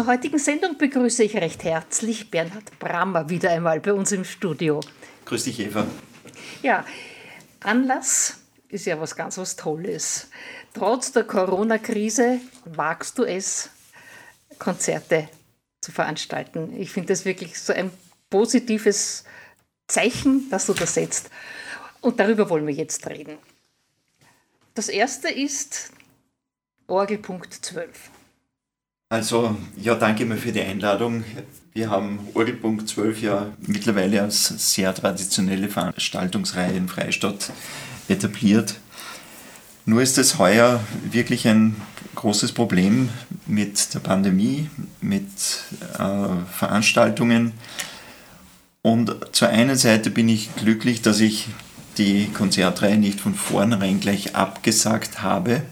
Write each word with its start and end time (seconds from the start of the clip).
Zur 0.00 0.06
heutigen 0.06 0.38
Sendung 0.38 0.78
begrüße 0.78 1.24
ich 1.24 1.36
recht 1.36 1.62
herzlich 1.62 2.30
Bernhard 2.30 2.78
Brammer 2.78 3.28
wieder 3.28 3.50
einmal 3.50 3.80
bei 3.80 3.92
uns 3.92 4.12
im 4.12 4.24
Studio. 4.24 4.80
Grüß 5.26 5.44
dich, 5.44 5.60
Eva. 5.60 5.86
Ja, 6.62 6.86
Anlass 7.62 8.38
ist 8.70 8.86
ja 8.86 8.98
was 8.98 9.14
ganz 9.14 9.36
was 9.36 9.56
Tolles. 9.56 10.30
Trotz 10.72 11.12
der 11.12 11.24
Corona-Krise 11.24 12.40
wagst 12.64 13.18
du 13.18 13.24
es, 13.24 13.68
Konzerte 14.58 15.28
zu 15.82 15.92
veranstalten. 15.92 16.74
Ich 16.80 16.92
finde 16.92 17.08
das 17.08 17.26
wirklich 17.26 17.60
so 17.60 17.74
ein 17.74 17.90
positives 18.30 19.24
Zeichen, 19.86 20.48
dass 20.48 20.64
du 20.64 20.72
das 20.72 20.94
setzt. 20.94 21.28
Und 22.00 22.18
darüber 22.20 22.48
wollen 22.48 22.66
wir 22.66 22.72
jetzt 22.72 23.06
reden. 23.06 23.36
Das 24.72 24.88
erste 24.88 25.28
ist 25.28 25.92
Orgelpunkt 26.86 27.52
12. 27.52 28.10
Also, 29.12 29.56
ja, 29.76 29.96
danke 29.96 30.24
mal 30.24 30.36
für 30.38 30.52
die 30.52 30.60
Einladung. 30.60 31.24
Wir 31.72 31.90
haben 31.90 32.20
Orgelpunkt 32.32 32.88
12 32.88 33.22
ja 33.22 33.46
mittlerweile 33.66 34.22
als 34.22 34.72
sehr 34.72 34.94
traditionelle 34.94 35.68
Veranstaltungsreihe 35.68 36.76
in 36.76 36.86
Freistadt 36.86 37.50
etabliert. 38.06 38.76
Nur 39.84 40.00
ist 40.00 40.16
es 40.16 40.38
heuer 40.38 40.78
wirklich 41.10 41.48
ein 41.48 41.74
großes 42.14 42.52
Problem 42.52 43.08
mit 43.46 43.94
der 43.94 43.98
Pandemie, 43.98 44.70
mit 45.00 45.26
äh, 45.98 46.52
Veranstaltungen. 46.52 47.52
Und 48.82 49.16
zur 49.32 49.48
einen 49.48 49.76
Seite 49.76 50.10
bin 50.10 50.28
ich 50.28 50.54
glücklich, 50.54 51.02
dass 51.02 51.18
ich 51.18 51.48
die 51.98 52.28
Konzertreihe 52.28 52.96
nicht 52.96 53.18
von 53.18 53.34
vornherein 53.34 53.98
gleich 53.98 54.36
abgesagt 54.36 55.20
habe, 55.20 55.62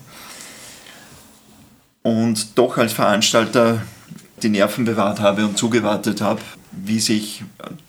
und 2.03 2.59
doch 2.59 2.79
als 2.79 2.93
Veranstalter 2.93 3.83
die 4.43 4.49
Nerven 4.49 4.85
bewahrt 4.85 5.21
habe 5.21 5.45
und 5.45 5.59
zugewartet 5.59 6.21
habe, 6.21 6.41
wie 6.73 7.01
sich 7.01 7.43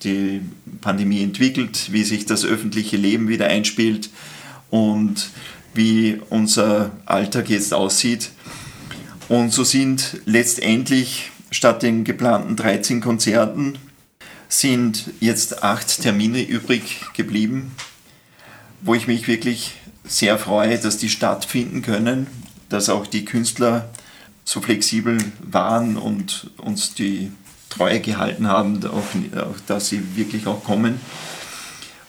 die 0.03 0.41
Pandemie 0.81 1.23
entwickelt, 1.23 1.91
wie 1.91 2.03
sich 2.03 2.25
das 2.25 2.45
öffentliche 2.45 2.97
Leben 2.97 3.27
wieder 3.27 3.47
einspielt 3.47 4.09
und 4.69 5.29
wie 5.73 6.19
unser 6.29 6.91
Alltag 7.05 7.49
jetzt 7.49 7.73
aussieht. 7.73 8.31
Und 9.27 9.53
so 9.53 9.63
sind 9.63 10.21
letztendlich 10.25 11.31
statt 11.51 11.83
den 11.83 12.03
geplanten 12.03 12.55
13 12.55 13.01
Konzerten 13.01 13.77
sind 14.47 15.11
jetzt 15.19 15.63
acht 15.63 16.01
Termine 16.01 16.41
übrig 16.41 17.01
geblieben, 17.15 17.71
wo 18.81 18.95
ich 18.95 19.07
mich 19.07 19.27
wirklich 19.27 19.75
sehr 20.03 20.39
freue, 20.39 20.79
dass 20.79 20.97
die 20.97 21.09
stattfinden 21.09 21.83
können, 21.83 22.25
dass 22.69 22.89
auch 22.89 23.05
die 23.05 23.25
Künstler 23.25 23.89
so 24.49 24.61
flexibel 24.61 25.19
waren 25.43 25.95
und 25.95 26.49
uns 26.57 26.95
die 26.95 27.31
Treue 27.69 27.99
gehalten 27.99 28.47
haben, 28.47 28.83
auch, 28.87 29.37
auch 29.37 29.55
dass 29.67 29.89
sie 29.89 30.01
wirklich 30.15 30.47
auch 30.47 30.63
kommen. 30.63 30.99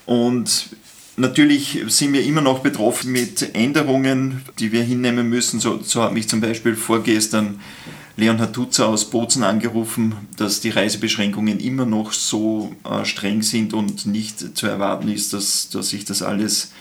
Und 0.06 0.70
Natürlich 1.16 1.82
sind 1.88 2.14
wir 2.14 2.24
immer 2.24 2.40
noch 2.40 2.60
betroffen 2.60 3.12
mit 3.12 3.54
Änderungen, 3.54 4.40
die 4.58 4.72
wir 4.72 4.82
hinnehmen 4.82 5.28
müssen. 5.28 5.60
So, 5.60 5.82
so 5.82 6.02
hat 6.02 6.14
mich 6.14 6.30
zum 6.30 6.40
Beispiel 6.40 6.74
vorgestern 6.74 7.60
Leon 8.16 8.40
Hattuza 8.40 8.86
aus 8.86 9.10
Bozen 9.10 9.42
angerufen, 9.42 10.14
dass 10.38 10.60
die 10.60 10.70
Reisebeschränkungen 10.70 11.60
immer 11.60 11.84
noch 11.84 12.14
so 12.14 12.74
äh, 12.84 13.04
streng 13.04 13.42
sind 13.42 13.74
und 13.74 14.06
nicht 14.06 14.56
zu 14.56 14.66
erwarten 14.66 15.08
ist, 15.08 15.34
dass, 15.34 15.68
dass 15.68 15.90
sich 15.90 16.06
das 16.06 16.22
alles 16.22 16.72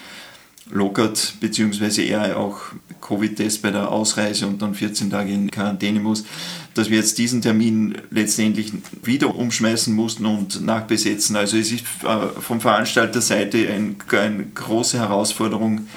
lockert, 0.71 1.35
beziehungsweise 1.39 2.03
er 2.03 2.37
auch 2.37 2.59
Covid-Test 3.01 3.61
bei 3.61 3.71
der 3.71 3.89
Ausreise 3.89 4.45
und 4.47 4.61
dann 4.61 4.75
14 4.75 5.09
Tage 5.09 5.31
in 5.31 5.49
Quarantäne 5.49 5.99
muss, 5.99 6.25
dass 6.73 6.89
wir 6.89 6.97
jetzt 6.97 7.17
diesen 7.17 7.41
Termin 7.41 7.97
letztendlich 8.11 8.71
wieder 9.03 9.35
umschmeißen 9.35 9.93
mussten 9.93 10.25
und 10.25 10.63
nachbesetzen. 10.63 11.35
Also 11.35 11.57
es 11.57 11.71
ist 11.71 11.83
äh, 12.03 12.39
von 12.39 12.61
Veranstalterseite 12.61 13.69
eine 13.69 13.95
ein 14.11 14.51
große 14.53 14.99
Herausforderung, 14.99 15.87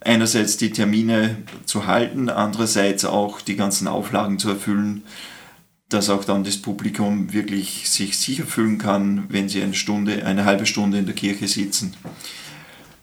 einerseits 0.00 0.56
die 0.56 0.70
Termine 0.70 1.36
zu 1.64 1.86
halten, 1.86 2.30
andererseits 2.30 3.04
auch 3.04 3.40
die 3.40 3.56
ganzen 3.56 3.88
Auflagen 3.88 4.38
zu 4.38 4.48
erfüllen, 4.48 5.02
dass 5.88 6.10
auch 6.10 6.24
dann 6.24 6.44
das 6.44 6.58
Publikum 6.58 7.32
wirklich 7.32 7.88
sich 7.88 8.18
sicher 8.18 8.44
fühlen 8.44 8.78
kann, 8.78 9.24
wenn 9.28 9.48
sie 9.48 9.62
eine 9.62 9.74
Stunde, 9.74 10.24
eine 10.24 10.44
halbe 10.44 10.66
Stunde 10.66 10.98
in 10.98 11.06
der 11.06 11.14
Kirche 11.14 11.48
sitzen. 11.48 11.94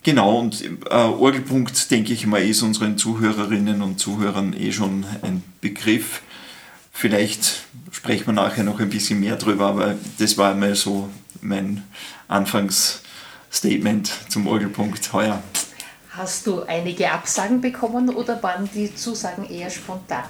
Genau, 0.05 0.37
und 0.37 0.63
äh, 0.63 0.93
Orgelpunkt, 0.93 1.89
denke 1.89 2.13
ich 2.13 2.27
mal, 2.27 2.39
ist 2.39 2.61
unseren 2.61 2.95
Zuhörerinnen 2.95 3.81
und 3.81 3.99
Zuhörern 3.99 4.53
eh 4.53 4.71
schon 4.71 5.03
ein 5.23 5.43
Begriff. 5.61 6.21
Vielleicht 6.91 7.63
sprechen 7.89 8.27
wir 8.27 8.33
nachher 8.33 8.63
noch 8.63 8.79
ein 8.79 8.91
bisschen 8.91 9.19
mehr 9.19 9.35
drüber, 9.35 9.65
aber 9.65 9.95
das 10.19 10.37
war 10.37 10.53
mal 10.53 10.75
so 10.75 11.09
mein 11.41 11.81
Anfangsstatement 12.27 14.13
zum 14.29 14.45
Orgelpunkt 14.45 15.11
heuer. 15.11 15.41
Hast 16.11 16.45
du 16.45 16.61
einige 16.61 17.09
Absagen 17.09 17.59
bekommen 17.59 18.09
oder 18.09 18.43
waren 18.43 18.69
die 18.75 18.93
Zusagen 18.93 19.49
eher 19.49 19.71
spontan? 19.71 20.29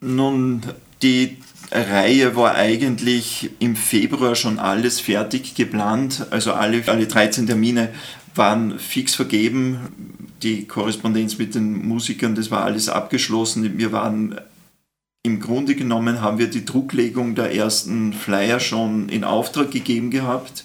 Nun, 0.00 0.60
die 1.02 1.38
Reihe 1.70 2.36
war 2.36 2.54
eigentlich 2.54 3.50
im 3.58 3.76
Februar 3.76 4.34
schon 4.34 4.58
alles 4.58 5.00
fertig 5.00 5.54
geplant. 5.54 6.26
Also 6.30 6.52
alle, 6.52 6.82
alle 6.86 7.06
13 7.06 7.46
Termine 7.46 7.90
waren 8.34 8.78
fix 8.78 9.14
vergeben. 9.14 9.78
Die 10.42 10.66
Korrespondenz 10.66 11.38
mit 11.38 11.54
den 11.54 11.86
Musikern, 11.86 12.34
das 12.34 12.50
war 12.50 12.64
alles 12.64 12.88
abgeschlossen. 12.88 13.78
Wir 13.78 13.92
waren 13.92 14.40
im 15.22 15.40
Grunde 15.40 15.74
genommen 15.74 16.20
haben 16.20 16.38
wir 16.38 16.48
die 16.48 16.64
Drucklegung 16.64 17.34
der 17.34 17.52
ersten 17.52 18.12
Flyer 18.12 18.60
schon 18.60 19.08
in 19.08 19.24
Auftrag 19.24 19.72
gegeben 19.72 20.10
gehabt. 20.10 20.64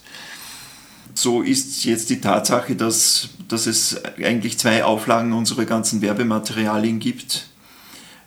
So 1.15 1.42
ist 1.42 1.83
jetzt 1.83 2.12
die 2.12 2.21
Tatsache, 2.21 2.75
dass, 2.75 3.30
dass 3.47 3.65
es 3.65 4.01
eigentlich 4.24 4.59
zwei 4.59 4.83
Auflagen 4.83 5.33
unserer 5.33 5.65
ganzen 5.65 6.01
Werbematerialien 6.01 7.00
gibt 7.00 7.50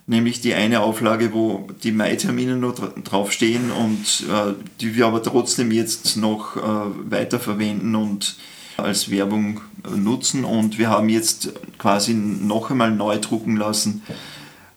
nämlich 0.07 0.41
die 0.41 0.55
eine 0.55 0.81
Auflage, 0.81 1.33
wo 1.33 1.69
die 1.83 1.93
Mai-Termine 1.93 2.57
noch 2.57 2.75
draufstehen 2.75 3.71
und 3.71 4.25
äh, 4.29 4.55
die 4.81 4.95
wir 4.97 5.07
aber 5.07 5.23
trotzdem 5.23 5.71
jetzt 5.71 6.17
noch 6.17 6.57
äh, 6.57 6.61
weiterverwenden 7.11 7.95
und 7.95 8.37
als 8.77 9.11
Werbung 9.11 9.61
nutzen. 9.89 10.45
Und 10.45 10.79
wir 10.79 10.91
haben 10.91 11.09
jetzt 11.09 11.53
quasi 11.79 12.15
noch 12.15 12.71
einmal 12.71 12.91
neu 12.91 13.19
drucken 13.19 13.57
lassen 13.57 14.03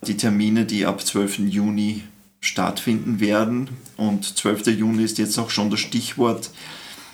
die 0.05 0.17
Termine, 0.17 0.65
die 0.65 0.85
ab 0.85 1.05
12. 1.05 1.39
Juni 1.39 2.03
stattfinden 2.39 3.19
werden. 3.19 3.69
Und 3.97 4.37
12. 4.37 4.67
Juni 4.67 5.03
ist 5.03 5.17
jetzt 5.17 5.37
auch 5.37 5.49
schon 5.49 5.69
das 5.69 5.79
Stichwort 5.79 6.51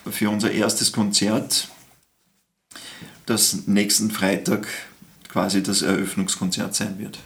für 0.10 0.30
unser 0.30 0.52
erstes 0.52 0.92
Konzert, 0.92 1.70
das 3.26 3.68
nächsten 3.68 4.12
Freitag 4.12 4.68
quasi 5.30 5.64
das 5.64 5.82
Eröffnungskonzert 5.82 6.76
sein 6.76 7.00
wird. 7.00 7.20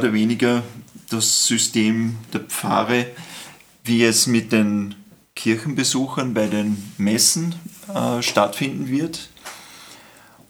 Oder 0.00 0.14
weniger 0.14 0.62
das 1.10 1.46
System 1.46 2.16
der 2.32 2.40
Pfarre, 2.40 3.06
wie 3.84 4.02
es 4.02 4.26
mit 4.26 4.50
den 4.50 4.94
Kirchenbesuchern 5.34 6.32
bei 6.32 6.46
den 6.46 6.82
Messen 6.96 7.54
äh, 7.94 8.22
stattfinden 8.22 8.88
wird. 8.88 9.28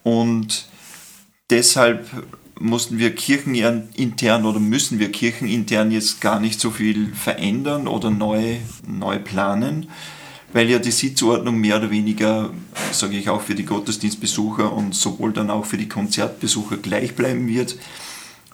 Und 0.05 0.67
deshalb 1.51 2.09
mussten 2.61 2.99
wir 2.99 3.13
kirchenintern 3.15 4.45
oder 4.45 4.61
müssen 4.61 4.99
wir 5.01 5.11
kirchenintern 5.11 5.91
jetzt 5.91 6.21
gar 6.21 6.39
nicht 6.39 6.61
so 6.61 6.71
viel 6.71 7.13
verändern 7.15 7.89
oder 7.89 8.11
neu, 8.11 8.59
neu 8.87 9.19
planen, 9.19 9.89
weil 10.53 10.71
ja 10.71 10.79
die 10.79 10.93
Sitzordnung 10.93 11.59
mehr 11.59 11.79
oder 11.79 11.91
weniger, 11.91 12.51
sage 12.93 13.17
ich 13.17 13.29
auch 13.29 13.43
für 13.43 13.55
die 13.57 13.65
Gottesdienstbesucher 13.65 14.73
und 14.73 14.95
sowohl 14.95 15.33
dann 15.33 15.51
auch 15.51 15.65
für 15.65 15.79
die 15.79 15.89
Konzertbesucher 15.89 16.77
gleich 16.77 17.17
bleiben 17.17 17.49
wird. 17.49 17.77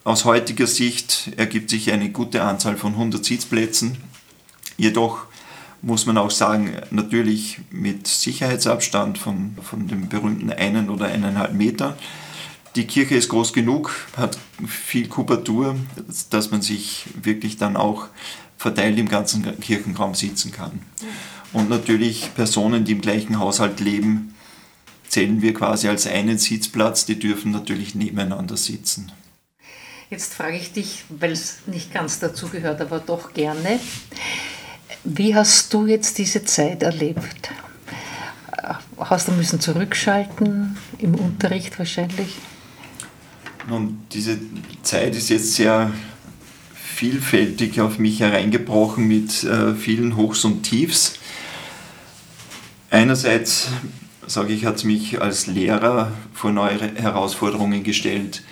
Aus 0.06 0.25
heutiger 0.25 0.68
Sicht 0.68 1.32
ergibt 1.36 1.68
sich 1.68 1.90
eine 1.90 2.10
gute 2.10 2.44
Anzahl 2.44 2.76
von 2.76 2.92
100 2.92 3.25
Sitzplätzen. 3.25 3.96
Jedoch 4.76 5.25
muss 5.82 6.06
man 6.06 6.16
auch 6.16 6.30
sagen, 6.30 6.76
natürlich 6.92 7.58
mit 7.72 8.06
Sicherheitsabstand 8.06 9.18
von, 9.18 9.56
von 9.60 9.88
dem 9.88 10.08
berühmten 10.08 10.52
einen 10.52 10.90
oder 10.90 11.06
eineinhalb 11.06 11.54
Meter. 11.54 11.98
Die 12.76 12.86
Kirche 12.86 13.16
ist 13.16 13.30
groß 13.30 13.52
genug, 13.52 13.90
hat 14.16 14.38
viel 14.68 15.08
Kubatur, 15.08 15.75
dass 16.30 16.52
man 16.52 16.62
sich 16.62 17.06
wirklich 17.20 17.56
dann 17.56 17.76
auch 17.76 18.06
verteilt 18.58 19.00
im 19.00 19.08
ganzen 19.08 19.58
Kirchenraum 19.58 20.14
sitzen 20.14 20.52
kann. 20.52 20.82
Und 21.52 21.68
natürlich 21.68 22.32
Personen, 22.36 22.84
die 22.84 22.92
im 22.92 23.00
gleichen 23.00 23.40
Haushalt 23.40 23.80
leben, 23.80 24.36
zählen 25.08 25.42
wir 25.42 25.52
quasi 25.52 25.88
als 25.88 26.06
einen 26.06 26.38
Sitzplatz, 26.38 27.06
die 27.06 27.18
dürfen 27.18 27.50
natürlich 27.50 27.96
nebeneinander 27.96 28.56
sitzen. 28.56 29.10
Jetzt 30.08 30.34
frage 30.34 30.56
ich 30.56 30.72
dich, 30.72 31.04
weil 31.08 31.32
es 31.32 31.58
nicht 31.66 31.92
ganz 31.92 32.20
dazu 32.20 32.48
gehört, 32.48 32.80
aber 32.80 33.00
doch 33.00 33.32
gerne. 33.32 33.80
Wie 35.02 35.34
hast 35.34 35.75
du 35.75 35.86
jetzt 35.86 36.18
diese 36.18 36.44
Zeit 36.44 36.84
erlebt? 36.84 37.50
Hast 38.98 39.28
du 39.28 39.32
müssen 39.32 39.60
zurückschalten 39.60 40.76
im 40.98 41.14
Unterricht 41.16 41.78
wahrscheinlich? 41.78 42.36
Nun, 43.68 44.02
diese 44.12 44.38
Zeit 44.82 45.16
ist 45.16 45.28
jetzt 45.28 45.54
sehr 45.54 45.90
vielfältig 46.75 47.80
auf 47.80 47.98
mich 47.98 48.20
hereingebrochen 48.20 49.06
mit 49.06 49.42
äh, 49.42 49.75
vielen 49.75 50.16
Hochs 50.16 50.44
und 50.44 50.62
Tiefs. 50.62 51.14
Einerseits, 52.90 53.68
sage 54.26 54.52
ich, 54.52 54.64
hat 54.64 54.76
es 54.76 54.84
mich 54.84 55.20
als 55.20 55.48
Lehrer 55.48 56.12
vor 56.32 56.52
neue 56.52 56.94
Herausforderungen 56.94 57.82
gestellt, 57.82 58.42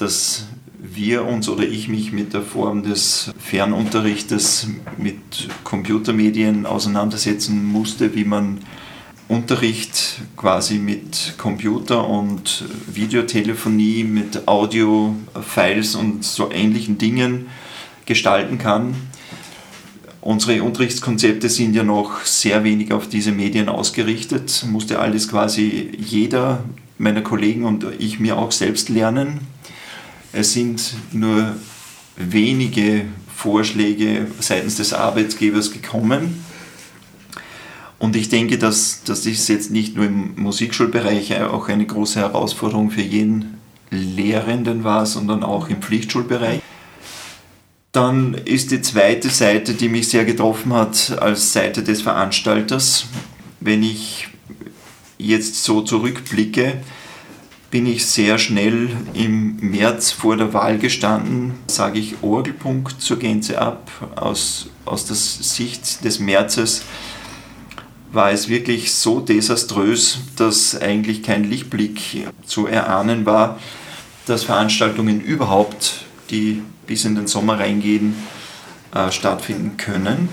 dass 0.00 0.46
wir 0.78 1.24
uns 1.24 1.48
oder 1.48 1.64
ich 1.64 1.88
mich 1.88 2.12
mit 2.12 2.32
der 2.32 2.42
Form 2.42 2.82
des 2.82 3.32
Fernunterrichtes 3.38 4.68
mit 4.96 5.48
Computermedien 5.64 6.66
auseinandersetzen 6.66 7.64
musste, 7.64 8.14
wie 8.14 8.24
man 8.24 8.60
Unterricht 9.28 10.22
quasi 10.36 10.78
mit 10.78 11.34
Computer 11.36 12.08
und 12.08 12.64
Videotelefonie, 12.86 14.04
mit 14.04 14.48
Audio-Files 14.48 15.96
und 15.96 16.24
so 16.24 16.50
ähnlichen 16.50 16.96
Dingen 16.96 17.46
gestalten 18.06 18.56
kann. 18.56 18.94
Unsere 20.22 20.62
Unterrichtskonzepte 20.62 21.48
sind 21.50 21.74
ja 21.74 21.82
noch 21.82 22.24
sehr 22.24 22.64
wenig 22.64 22.92
auf 22.92 23.08
diese 23.08 23.32
Medien 23.32 23.68
ausgerichtet, 23.68 24.64
musste 24.70 24.98
alles 24.98 25.28
quasi 25.28 25.92
jeder 25.98 26.64
meiner 26.96 27.22
Kollegen 27.22 27.64
und 27.64 27.86
ich 27.98 28.18
mir 28.18 28.38
auch 28.38 28.50
selbst 28.50 28.88
lernen. 28.88 29.40
Es 30.32 30.52
sind 30.52 30.94
nur 31.12 31.56
wenige 32.16 33.06
Vorschläge 33.34 34.26
seitens 34.40 34.76
des 34.76 34.92
Arbeitgebers 34.92 35.72
gekommen 35.72 36.44
und 37.98 38.14
ich 38.14 38.28
denke, 38.28 38.58
dass, 38.58 39.02
dass 39.04 39.24
das 39.24 39.48
jetzt 39.48 39.70
nicht 39.70 39.96
nur 39.96 40.06
im 40.06 40.34
Musikschulbereich 40.36 41.40
auch 41.42 41.68
eine 41.68 41.84
große 41.84 42.20
Herausforderung 42.20 42.90
für 42.90 43.02
jeden 43.02 43.58
Lehrenden 43.90 44.84
war, 44.84 45.04
sondern 45.06 45.42
auch 45.42 45.68
im 45.68 45.82
Pflichtschulbereich. 45.82 46.60
Dann 47.90 48.34
ist 48.34 48.70
die 48.70 48.82
zweite 48.82 49.30
Seite, 49.30 49.74
die 49.74 49.88
mich 49.88 50.08
sehr 50.08 50.24
getroffen 50.24 50.72
hat, 50.74 51.18
als 51.20 51.52
Seite 51.52 51.82
des 51.82 52.02
Veranstalters. 52.02 53.06
Wenn 53.60 53.82
ich 53.82 54.28
jetzt 55.16 55.64
so 55.64 55.80
zurückblicke, 55.80 56.74
bin 57.70 57.86
ich 57.86 58.06
sehr 58.06 58.38
schnell 58.38 58.90
im 59.14 59.56
März 59.56 60.10
vor 60.10 60.36
der 60.36 60.54
Wahl 60.54 60.78
gestanden, 60.78 61.54
sage 61.66 61.98
ich 61.98 62.22
Orgelpunkt 62.22 63.00
zur 63.02 63.18
Gänze 63.18 63.60
ab, 63.60 63.90
aus, 64.16 64.70
aus 64.86 65.04
der 65.04 65.16
Sicht 65.16 66.04
des 66.04 66.18
Märzes 66.18 66.82
war 68.10 68.30
es 68.32 68.48
wirklich 68.48 68.94
so 68.94 69.20
desaströs, 69.20 70.20
dass 70.36 70.80
eigentlich 70.80 71.22
kein 71.22 71.44
Lichtblick 71.44 72.26
zu 72.46 72.66
erahnen 72.66 73.26
war, 73.26 73.58
dass 74.26 74.44
Veranstaltungen 74.44 75.20
überhaupt, 75.20 76.06
die 76.30 76.62
bis 76.86 77.04
in 77.04 77.16
den 77.16 77.26
Sommer 77.26 77.60
reingehen, 77.60 78.14
äh, 78.94 79.12
stattfinden 79.12 79.76
können. 79.76 80.30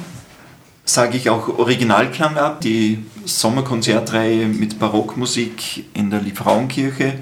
Sage 0.88 1.18
ich 1.18 1.32
auch 1.32 1.48
Originalklang 1.58 2.38
ab, 2.38 2.62
die 2.62 3.00
Sommerkonzertreihe 3.26 4.48
mit 4.48 4.78
Barockmusik 4.78 5.86
in 5.96 6.12
der 6.12 6.22
Liebfrauenkirche. 6.22 7.16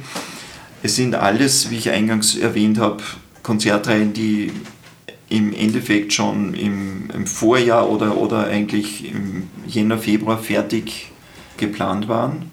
Es 0.84 0.98
sind 0.98 1.16
alles, 1.16 1.72
wie 1.72 1.78
ich 1.78 1.90
eingangs 1.90 2.36
erwähnt 2.36 2.78
habe, 2.78 3.02
Konzertreihen, 3.42 4.12
die 4.12 4.52
im 5.30 5.54
Endeffekt 5.54 6.12
schon 6.12 6.54
im, 6.56 7.10
im 7.14 7.26
Vorjahr 7.26 7.90
oder, 7.90 8.18
oder 8.18 8.48
eigentlich 8.48 9.10
im 9.10 9.50
Jänner, 9.66 9.98
Februar 9.98 10.38
fertig 10.38 11.12
geplant 11.56 12.10
waren. 12.10 12.52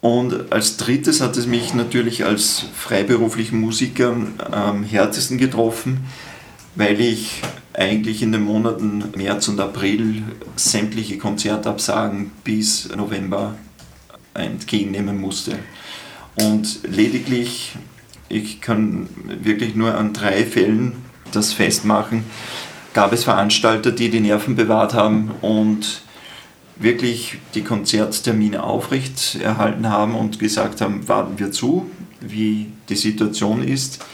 Und 0.00 0.52
als 0.52 0.76
drittes 0.76 1.20
hat 1.20 1.36
es 1.36 1.46
mich 1.46 1.72
natürlich 1.72 2.24
als 2.24 2.64
freiberuflichen 2.74 3.60
Musiker 3.60 4.16
am 4.50 4.82
härtesten 4.82 5.38
getroffen, 5.38 6.04
weil 6.74 7.00
ich 7.00 7.42
eigentlich 7.74 8.22
in 8.22 8.32
den 8.32 8.42
Monaten 8.42 9.04
März 9.16 9.48
und 9.48 9.60
April 9.60 10.22
sämtliche 10.56 11.18
Konzertabsagen 11.18 12.30
bis 12.44 12.88
November 12.94 13.56
entgegennehmen 14.32 15.20
musste. 15.20 15.58
Und 16.36 16.80
lediglich, 16.88 17.76
ich 18.28 18.60
kann 18.60 19.08
wirklich 19.42 19.74
nur 19.74 19.94
an 19.96 20.12
drei 20.12 20.44
Fällen 20.44 20.92
das 21.32 21.52
festmachen, 21.52 22.24
gab 22.92 23.12
es 23.12 23.24
Veranstalter, 23.24 23.90
die 23.90 24.08
die 24.08 24.20
Nerven 24.20 24.54
bewahrt 24.54 24.94
haben 24.94 25.32
und 25.40 26.02
wirklich 26.76 27.38
die 27.54 27.62
Konzerttermine 27.62 28.62
aufrecht 28.62 29.36
erhalten 29.40 29.88
haben 29.88 30.14
und 30.14 30.38
gesagt 30.38 30.80
haben, 30.80 31.06
warten 31.08 31.38
wir 31.38 31.52
zu, 31.52 31.90
wie 32.20 32.66
die 32.88 32.96
Situation 32.96 33.62
ist. 33.62 34.04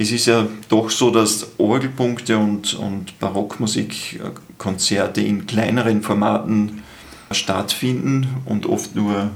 Es 0.00 0.12
ist 0.12 0.26
ja 0.26 0.46
doch 0.68 0.90
so, 0.90 1.10
dass 1.10 1.58
Orgelpunkte 1.58 2.38
und, 2.38 2.74
und 2.74 3.18
Barockmusikkonzerte 3.18 5.20
in 5.20 5.46
kleineren 5.46 6.02
Formaten 6.02 6.84
stattfinden 7.32 8.28
und 8.44 8.66
oft 8.66 8.94
nur 8.94 9.30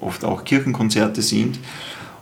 oft 0.00 0.24
auch 0.24 0.44
Kirchenkonzerte 0.44 1.22
sind 1.22 1.58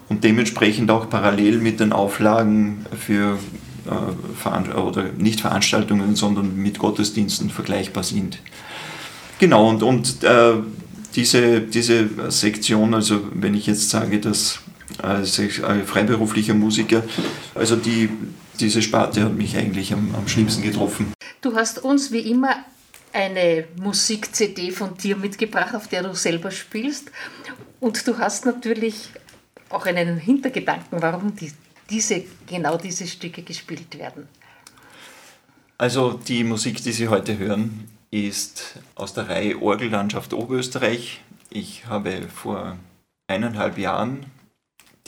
und 0.08 0.24
dementsprechend 0.24 0.90
auch 0.90 1.08
parallel 1.08 1.58
mit 1.58 1.80
den 1.80 1.92
Auflagen 1.92 2.84
für 2.98 3.38
äh, 3.86 4.76
oder 4.76 5.04
nicht 5.16 5.40
Veranstaltungen, 5.40 6.16
sondern 6.16 6.56
mit 6.56 6.78
Gottesdiensten 6.78 7.50
vergleichbar 7.50 8.02
sind. 8.02 8.38
Genau, 9.38 9.68
und, 9.68 9.82
und 9.82 10.24
äh, 10.24 10.54
diese, 11.14 11.60
diese 11.60 12.30
Sektion, 12.30 12.94
also 12.94 13.20
wenn 13.32 13.54
ich 13.54 13.66
jetzt 13.66 13.90
sage, 13.90 14.20
dass 14.20 14.60
als 15.02 15.40
freiberuflicher 15.86 16.54
Musiker, 16.54 17.02
also 17.54 17.76
die, 17.76 18.10
diese 18.58 18.82
Sparte 18.82 19.24
hat 19.24 19.34
mich 19.34 19.56
eigentlich 19.56 19.92
am, 19.92 20.14
am 20.14 20.28
schlimmsten 20.28 20.62
getroffen. 20.62 21.12
Du 21.40 21.54
hast 21.54 21.78
uns 21.84 22.10
wie 22.12 22.30
immer 22.30 22.56
eine 23.12 23.66
Musik-CD 23.80 24.70
von 24.70 24.96
dir 24.96 25.16
mitgebracht, 25.16 25.74
auf 25.74 25.88
der 25.88 26.02
du 26.02 26.14
selber 26.14 26.50
spielst. 26.50 27.10
Und 27.80 28.06
du 28.06 28.18
hast 28.18 28.44
natürlich 28.44 29.10
auch 29.70 29.86
einen 29.86 30.18
Hintergedanken, 30.18 31.00
warum 31.00 31.34
die 31.36 31.52
diese, 31.90 32.24
genau 32.46 32.76
diese 32.76 33.06
Stücke 33.06 33.42
gespielt 33.42 33.98
werden? 33.98 34.28
Also 35.78 36.12
die 36.12 36.44
Musik, 36.44 36.82
die 36.82 36.92
Sie 36.92 37.08
heute 37.08 37.38
hören, 37.38 37.88
ist 38.10 38.78
aus 38.94 39.14
der 39.14 39.28
Reihe 39.28 39.60
Orgellandschaft 39.60 40.32
Oberösterreich. 40.32 41.20
Ich 41.50 41.86
habe 41.86 42.22
vor 42.34 42.76
eineinhalb 43.28 43.78
Jahren 43.78 44.26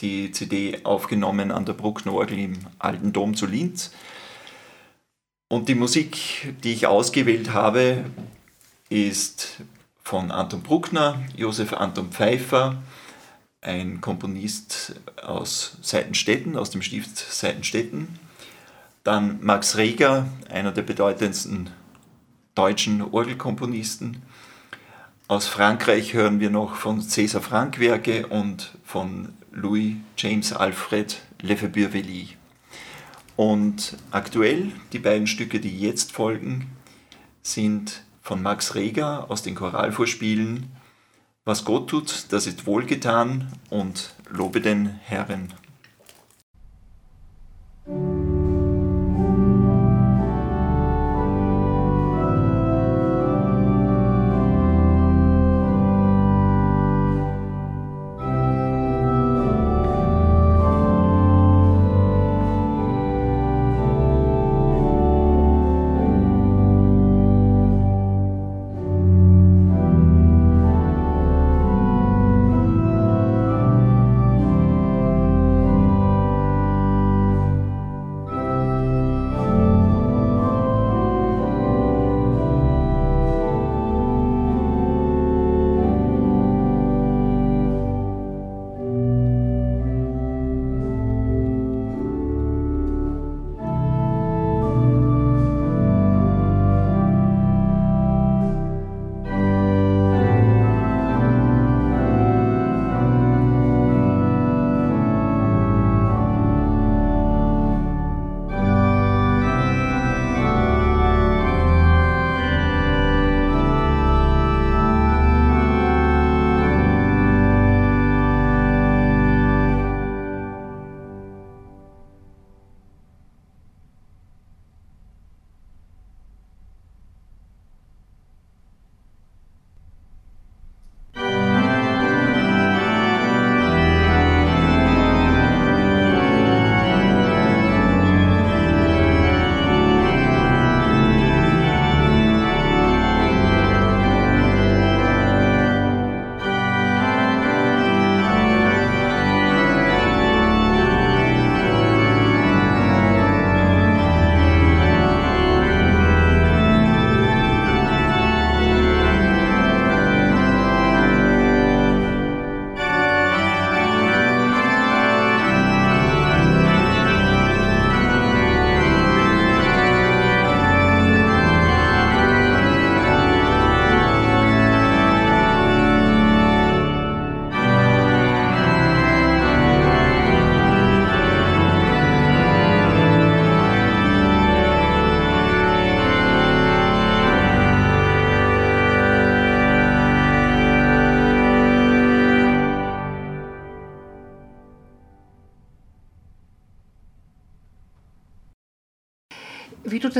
die 0.01 0.31
CD 0.31 0.79
aufgenommen 0.83 1.51
an 1.51 1.65
der 1.65 1.73
Bruckner 1.73 2.13
Orgel 2.13 2.39
im 2.39 2.57
Alten 2.79 3.13
Dom 3.13 3.35
zu 3.35 3.45
Linz. 3.45 3.91
Und 5.47 5.69
die 5.69 5.75
Musik, 5.75 6.55
die 6.63 6.73
ich 6.73 6.87
ausgewählt 6.87 7.53
habe, 7.53 8.05
ist 8.89 9.61
von 10.03 10.31
Anton 10.31 10.63
Bruckner, 10.63 11.21
Josef 11.35 11.73
Anton 11.73 12.09
Pfeiffer, 12.09 12.81
ein 13.61 14.01
Komponist 14.01 14.95
aus 15.21 15.77
Seitenstetten, 15.81 16.57
aus 16.57 16.71
dem 16.71 16.81
Stift 16.81 17.17
Seitenstetten. 17.17 18.19
Dann 19.03 19.39
Max 19.41 19.77
Reger, 19.77 20.27
einer 20.49 20.71
der 20.71 20.81
bedeutendsten 20.81 21.69
deutschen 22.55 23.01
Orgelkomponisten. 23.01 24.21
Aus 25.27 25.47
Frankreich 25.47 26.13
hören 26.13 26.39
wir 26.39 26.49
noch 26.49 26.75
von 26.75 27.01
César 27.01 27.39
Franck 27.39 27.79
Werke 27.79 28.27
und 28.27 28.71
von 28.83 29.33
Louis 29.51 29.97
James 30.17 30.53
Alfred 30.53 31.21
Lefebvre-Velly. 31.41 32.29
Und 33.35 33.97
aktuell, 34.11 34.71
die 34.93 34.99
beiden 34.99 35.27
Stücke, 35.27 35.59
die 35.59 35.79
jetzt 35.79 36.11
folgen, 36.11 36.69
sind 37.41 38.03
von 38.21 38.41
Max 38.41 38.75
Reger 38.75 39.29
aus 39.29 39.43
den 39.43 39.55
Choralvorspielen 39.55 40.71
Was 41.43 41.65
Gott 41.65 41.89
tut, 41.89 42.27
das 42.29 42.45
ist 42.47 42.65
wohlgetan 42.65 43.51
und 43.69 44.13
Lobe 44.29 44.61
den 44.61 44.87
Herrn. 45.03 45.53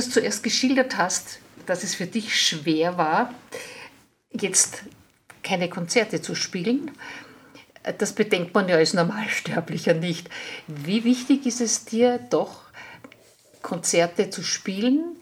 Das 0.02 0.10
zuerst 0.10 0.42
geschildert 0.42 0.98
hast, 0.98 1.40
dass 1.68 1.84
es 1.84 1.94
für 1.94 2.08
dich 2.08 2.40
schwer 2.40 2.98
war, 2.98 3.34
jetzt 4.32 4.84
keine 5.44 5.70
Konzerte 5.70 6.22
zu 6.22 6.34
spielen, 6.34 6.92
das 7.98 8.14
bedenkt 8.14 8.54
man 8.54 8.68
ja 8.68 8.78
als 8.78 8.94
Normalsterblicher 8.94 9.94
nicht. 9.94 10.30
Wie 10.68 11.04
wichtig 11.04 11.46
ist 11.46 11.62
es 11.62 11.86
dir 11.86 12.20
doch, 12.30 12.62
Konzerte 13.62 14.30
zu 14.30 14.44
spielen? 14.44 15.18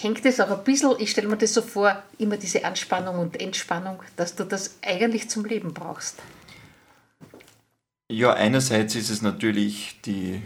Hängt 0.00 0.24
es 0.24 0.40
auch 0.40 0.50
ein 0.50 0.64
bisschen, 0.64 0.94
ich 0.98 1.10
stelle 1.10 1.28
mir 1.28 1.36
das 1.36 1.52
so 1.52 1.60
vor, 1.60 2.02
immer 2.18 2.36
diese 2.36 2.64
Anspannung 2.64 3.18
und 3.18 3.40
Entspannung, 3.40 4.02
dass 4.16 4.36
du 4.36 4.44
das 4.44 4.78
eigentlich 4.82 5.28
zum 5.28 5.44
Leben 5.44 5.74
brauchst? 5.74 6.16
Ja, 8.10 8.32
einerseits 8.32 8.94
ist 8.94 9.10
es 9.10 9.20
natürlich 9.20 10.00
die 10.04 10.42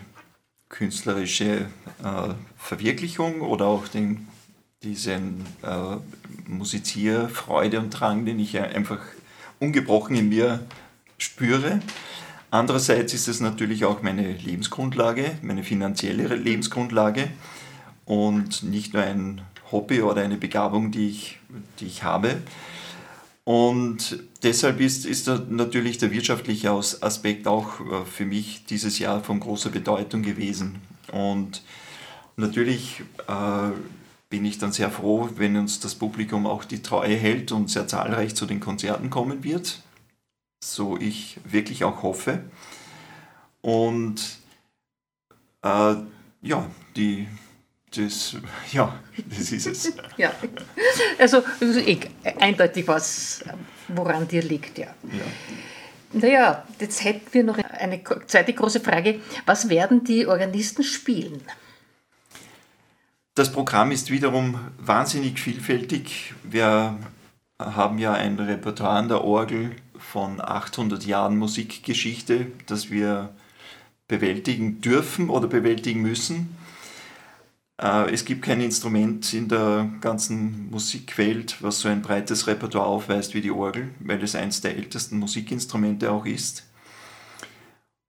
künstlerische 0.73 1.67
äh, 2.03 2.35
Verwirklichung 2.57 3.43
oder 3.43 3.67
auch 3.67 3.87
den, 3.87 4.27
diesen 4.83 5.47
äh, 5.63 5.97
Musizierfreude 6.49 7.79
und 7.79 7.91
Drang, 7.91 8.25
den 8.25 8.41
ich 8.41 8.59
einfach 8.59 8.99
ungebrochen 9.61 10.17
in 10.17 10.29
mir 10.29 10.61
spüre. 11.19 11.81
Andererseits 12.51 13.15
ist 13.15 13.29
es 13.29 13.41
natürlich 13.41 13.85
auch 13.85 14.03
meine 14.03 14.33
Lebensgrundlage, 14.33 15.33
meine 15.43 15.63
finanzielle 15.63 16.35
Lebensgrundlage 16.35 17.29
und 18.05 18.63
nicht 18.63 18.95
nur 18.95 19.03
ein 19.03 19.43
Hobby 19.71 20.03
oder 20.03 20.23
eine 20.23 20.37
Begabung, 20.37 20.91
die 20.91 21.09
ich, 21.09 21.39
die 21.81 21.87
ich 21.87 22.03
habe. 22.03 22.43
Und 23.44 24.22
deshalb 24.42 24.81
ist, 24.81 25.05
ist 25.05 25.26
natürlich 25.26 25.98
der 25.98 26.12
wirtschaftliche 26.12 26.70
Aspekt 26.70 27.48
auch 27.48 27.81
äh, 27.81 28.05
für 28.05 28.24
mich 28.24 28.66
dieses 28.66 28.98
Jahr 28.98 29.22
von 29.22 29.40
großer 29.40 29.70
Bedeutung 29.70 30.22
gewesen. 30.22 30.81
Und 31.12 31.62
natürlich 32.37 33.02
äh, 33.26 33.70
bin 34.31 34.44
ich 34.44 34.59
dann 34.59 34.72
sehr 34.72 34.90
froh, 34.90 35.28
wenn 35.37 35.57
uns 35.57 35.81
das 35.81 35.96
Publikum 35.96 36.46
auch 36.46 36.64
die 36.64 36.83
Treue 36.83 37.16
hält 37.16 37.50
und 37.50 37.68
sehr 37.68 37.88
zahlreich 37.88 38.37
zu 38.37 38.46
den 38.46 38.61
Konzerten 38.61 39.11
kommen 39.11 39.42
wird. 39.42 39.83
So 40.64 40.96
ich 40.96 41.38
wirklich 41.44 41.83
auch 41.83 42.05
hoffe. 42.05 42.44
Und 43.61 44.38
äh, 45.62 45.94
ja, 46.42 46.66
die 46.94 47.26
das, 47.96 48.37
ja, 48.72 48.98
das 49.28 49.52
ist 49.52 49.66
es. 49.66 49.92
ja, 50.16 50.33
also 51.18 51.42
eindeutig 52.38 52.88
was, 52.88 53.44
woran 53.88 54.26
dir 54.26 54.42
liegt, 54.42 54.78
ja. 54.78 54.87
ja. 54.87 55.24
Naja, 56.14 56.64
jetzt 56.78 57.05
hätten 57.05 57.33
wir 57.33 57.44
noch 57.44 57.59
eine 57.59 58.02
zweite 58.26 58.52
große 58.52 58.81
Frage. 58.81 59.20
Was 59.46 59.68
werden 59.68 60.05
die 60.05 60.26
Organisten 60.26 60.83
spielen? 60.83 61.40
Das 63.35 63.50
Programm 63.50 63.92
ist 63.92 64.11
wiederum 64.11 64.59
wahnsinnig 64.78 65.40
vielfältig. 65.40 66.35
Wir 66.42 66.98
haben 67.59 67.98
ja 67.98 68.12
ein 68.12 68.38
Repertoire 68.38 68.98
an 68.98 69.09
der 69.09 69.24
Orgel 69.24 69.70
von 69.96 70.40
800 70.40 71.05
Jahren 71.07 71.38
Musikgeschichte, 71.38 72.48
das 72.66 72.90
wir 72.90 73.31
bewältigen 74.07 74.83
dürfen 74.83 75.31
oder 75.31 75.48
bewältigen 75.48 76.02
müssen. 76.02 76.55
Äh, 77.83 78.12
es 78.12 78.25
gibt 78.25 78.42
kein 78.42 78.61
Instrument 78.61 79.35
in 79.35 79.49
der 79.49 79.90
ganzen 80.01 80.71
Musikwelt, 80.71 81.57
was 81.61 81.81
so 81.81 81.88
ein 81.88 82.03
breites 82.03 82.47
Repertoire 82.47 82.87
aufweist 82.87 83.35
wie 83.35 83.40
die 83.40 83.51
Orgel, 83.51 83.90
weil 84.01 84.23
es 84.23 84.35
eines 84.35 84.61
der 84.61 84.77
ältesten 84.77 85.18
Musikinstrumente 85.18 86.11
auch 86.11 86.25
ist. 86.25 86.64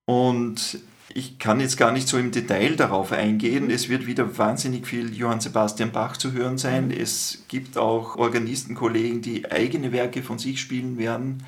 Und 0.06 0.80
ich 1.14 1.40
kann 1.40 1.60
jetzt 1.60 1.78
gar 1.78 1.92
nicht 1.92 2.08
so 2.08 2.18
im 2.18 2.32
Detail 2.32 2.76
darauf 2.76 3.12
eingehen. 3.12 3.70
Es 3.70 3.90
wird 3.90 4.08
wieder 4.08 4.38
wahnsinnig 4.38 4.88
viel 4.88 5.14
Johann 5.16 5.42
Sebastian 5.42 5.92
Bach 5.92 6.18
zu 6.18 6.34
hören 6.34 6.58
sein. 6.58 6.92
Es 6.92 7.44
gibt 7.48 7.78
auch 7.78 8.16
Organistenkollegen, 8.16 9.22
die 9.22 9.50
eigene 9.52 9.92
Werke 9.92 10.24
von 10.24 10.40
sich 10.40 10.60
spielen 10.60 10.98
werden. 10.98 11.44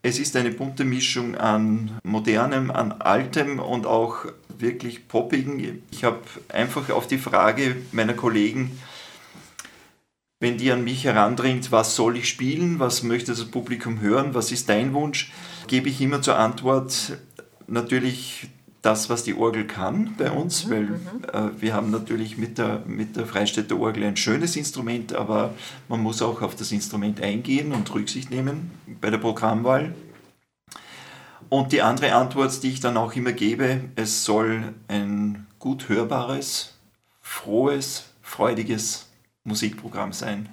Es 0.00 0.18
ist 0.18 0.36
eine 0.36 0.50
bunte 0.50 0.84
Mischung 0.84 1.34
an 1.34 1.98
modernem, 2.02 2.70
an 2.70 2.92
altem 2.92 3.58
und 3.58 3.84
auch 3.84 4.26
wirklich 4.60 5.08
poppigen. 5.08 5.82
Ich 5.90 6.04
habe 6.04 6.20
einfach 6.48 6.90
auf 6.90 7.06
die 7.06 7.18
Frage 7.18 7.76
meiner 7.92 8.14
Kollegen, 8.14 8.78
wenn 10.40 10.56
die 10.56 10.70
an 10.70 10.84
mich 10.84 11.04
herandringt, 11.04 11.72
was 11.72 11.96
soll 11.96 12.16
ich 12.16 12.28
spielen, 12.28 12.78
was 12.78 13.02
möchte 13.02 13.32
das 13.32 13.44
Publikum 13.44 14.00
hören, 14.00 14.34
was 14.34 14.52
ist 14.52 14.68
dein 14.68 14.94
Wunsch, 14.94 15.32
gebe 15.66 15.88
ich 15.88 16.00
immer 16.00 16.22
zur 16.22 16.38
Antwort 16.38 17.18
natürlich 17.66 18.48
das, 18.82 19.10
was 19.10 19.24
die 19.24 19.34
Orgel 19.34 19.66
kann 19.66 20.14
bei 20.16 20.30
uns, 20.30 20.66
mhm, 20.66 20.70
weil 20.70 20.82
mhm. 20.82 20.98
äh, 21.32 21.60
wir 21.60 21.74
haben 21.74 21.90
natürlich 21.90 22.38
mit 22.38 22.58
der, 22.58 22.82
mit 22.86 23.16
der 23.16 23.26
Freistädter 23.26 23.78
Orgel 23.78 24.04
ein 24.04 24.16
schönes 24.16 24.56
Instrument, 24.56 25.14
aber 25.14 25.54
man 25.88 26.00
muss 26.00 26.22
auch 26.22 26.42
auf 26.42 26.54
das 26.54 26.70
Instrument 26.70 27.20
eingehen 27.20 27.72
und 27.72 27.92
Rücksicht 27.92 28.30
nehmen 28.30 28.70
bei 29.00 29.10
der 29.10 29.18
Programmwahl. 29.18 29.94
Und 31.48 31.72
die 31.72 31.82
andere 31.82 32.14
Antwort, 32.14 32.62
die 32.62 32.70
ich 32.70 32.80
dann 32.80 32.96
auch 32.96 33.14
immer 33.14 33.32
gebe, 33.32 33.80
es 33.96 34.24
soll 34.24 34.74
ein 34.88 35.46
gut 35.58 35.88
hörbares, 35.88 36.74
frohes, 37.22 38.04
freudiges 38.22 39.06
Musikprogramm 39.44 40.12
sein. 40.12 40.48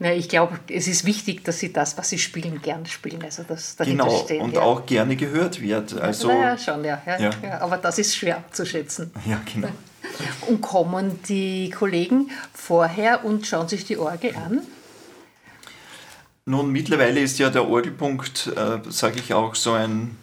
Na, 0.00 0.12
ich 0.12 0.28
glaube, 0.28 0.58
es 0.68 0.86
ist 0.86 1.04
wichtig, 1.04 1.44
dass 1.44 1.58
sie 1.58 1.72
das, 1.72 1.98
was 1.98 2.08
sie 2.08 2.18
spielen, 2.18 2.62
gern 2.62 2.86
spielen. 2.86 3.22
Also 3.22 3.42
das 3.42 3.76
genau, 3.78 4.24
steht, 4.24 4.40
und 4.40 4.54
ja. 4.54 4.60
auch 4.60 4.86
gerne 4.86 5.16
gehört 5.16 5.60
wird. 5.60 6.00
Also, 6.00 6.30
ja, 6.30 6.56
schon, 6.56 6.84
ja, 6.84 7.02
ja, 7.04 7.18
ja. 7.18 7.30
ja. 7.42 7.60
Aber 7.60 7.78
das 7.78 7.98
ist 7.98 8.14
schwer 8.14 8.36
abzuschätzen. 8.36 9.10
Ja, 9.26 9.40
genau. 9.52 9.68
Und 10.48 10.60
kommen 10.60 11.20
die 11.28 11.70
Kollegen 11.70 12.30
vorher 12.52 13.24
und 13.24 13.46
schauen 13.46 13.68
sich 13.68 13.84
die 13.84 13.98
Orgel 13.98 14.34
an? 14.34 14.62
Nun, 16.48 16.72
mittlerweile 16.72 17.20
ist 17.20 17.38
ja 17.38 17.50
der 17.50 17.68
Orgelpunkt, 17.68 18.50
äh, 18.56 18.78
sage 18.88 19.18
ich 19.18 19.34
auch, 19.34 19.54
so 19.54 19.72
ein 19.72 20.16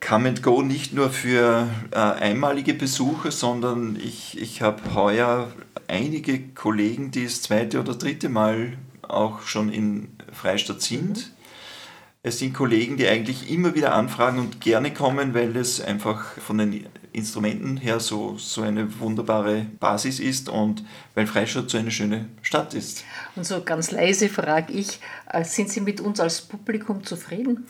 Come 0.00 0.28
and 0.28 0.42
Go 0.44 0.62
nicht 0.62 0.92
nur 0.92 1.10
für 1.10 1.68
äh, 1.90 1.96
einmalige 1.96 2.72
Besucher, 2.72 3.32
sondern 3.32 3.96
ich, 3.96 4.40
ich 4.40 4.62
habe 4.62 4.94
heuer 4.94 5.52
einige 5.88 6.38
Kollegen, 6.50 7.10
die 7.10 7.24
das 7.24 7.42
zweite 7.42 7.80
oder 7.80 7.94
dritte 7.94 8.28
Mal 8.28 8.78
auch 9.02 9.42
schon 9.42 9.72
in 9.72 10.10
Freistadt 10.32 10.80
sind. 10.80 11.16
Mhm. 11.16 11.35
Es 12.26 12.40
sind 12.40 12.54
Kollegen, 12.54 12.96
die 12.96 13.06
eigentlich 13.06 13.52
immer 13.52 13.76
wieder 13.76 13.94
anfragen 13.94 14.40
und 14.40 14.60
gerne 14.60 14.92
kommen, 14.92 15.32
weil 15.32 15.56
es 15.56 15.80
einfach 15.80 16.24
von 16.40 16.58
den 16.58 16.84
Instrumenten 17.12 17.76
her 17.76 18.00
so, 18.00 18.36
so 18.36 18.62
eine 18.62 18.98
wunderbare 18.98 19.64
Basis 19.78 20.18
ist 20.18 20.48
und 20.48 20.84
weil 21.14 21.28
Freistadt 21.28 21.70
so 21.70 21.78
eine 21.78 21.92
schöne 21.92 22.26
Stadt 22.42 22.74
ist. 22.74 23.04
Und 23.36 23.46
so 23.46 23.62
ganz 23.62 23.92
leise 23.92 24.28
frage 24.28 24.72
ich, 24.72 24.98
äh, 25.30 25.44
sind 25.44 25.70
Sie 25.70 25.80
mit 25.80 26.00
uns 26.00 26.18
als 26.18 26.40
Publikum 26.40 27.04
zufrieden? 27.04 27.64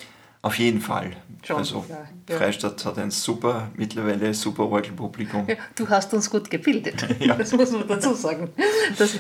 Auf 0.47 0.61
jeden 0.61 0.81
Fall. 0.81 1.11
Schon, 1.43 1.57
also 1.57 1.85
ja, 1.89 2.07
ja. 2.31 2.37
Freistadt 2.37 2.85
hat 2.85 2.99
ein 2.99 3.11
super, 3.11 3.69
mittlerweile 3.75 4.33
super 4.33 4.67
Orgelpublikum. 4.67 5.49
Ja, 5.49 5.57
du 5.75 5.89
hast 5.89 6.15
uns 6.15 6.31
gut 6.31 6.51
gebildet, 6.51 7.05
das 7.39 7.53
muss 7.53 7.73
man 7.73 7.89
dazu 7.89 8.15
sagen. 8.15 8.53
Das, 8.97 9.19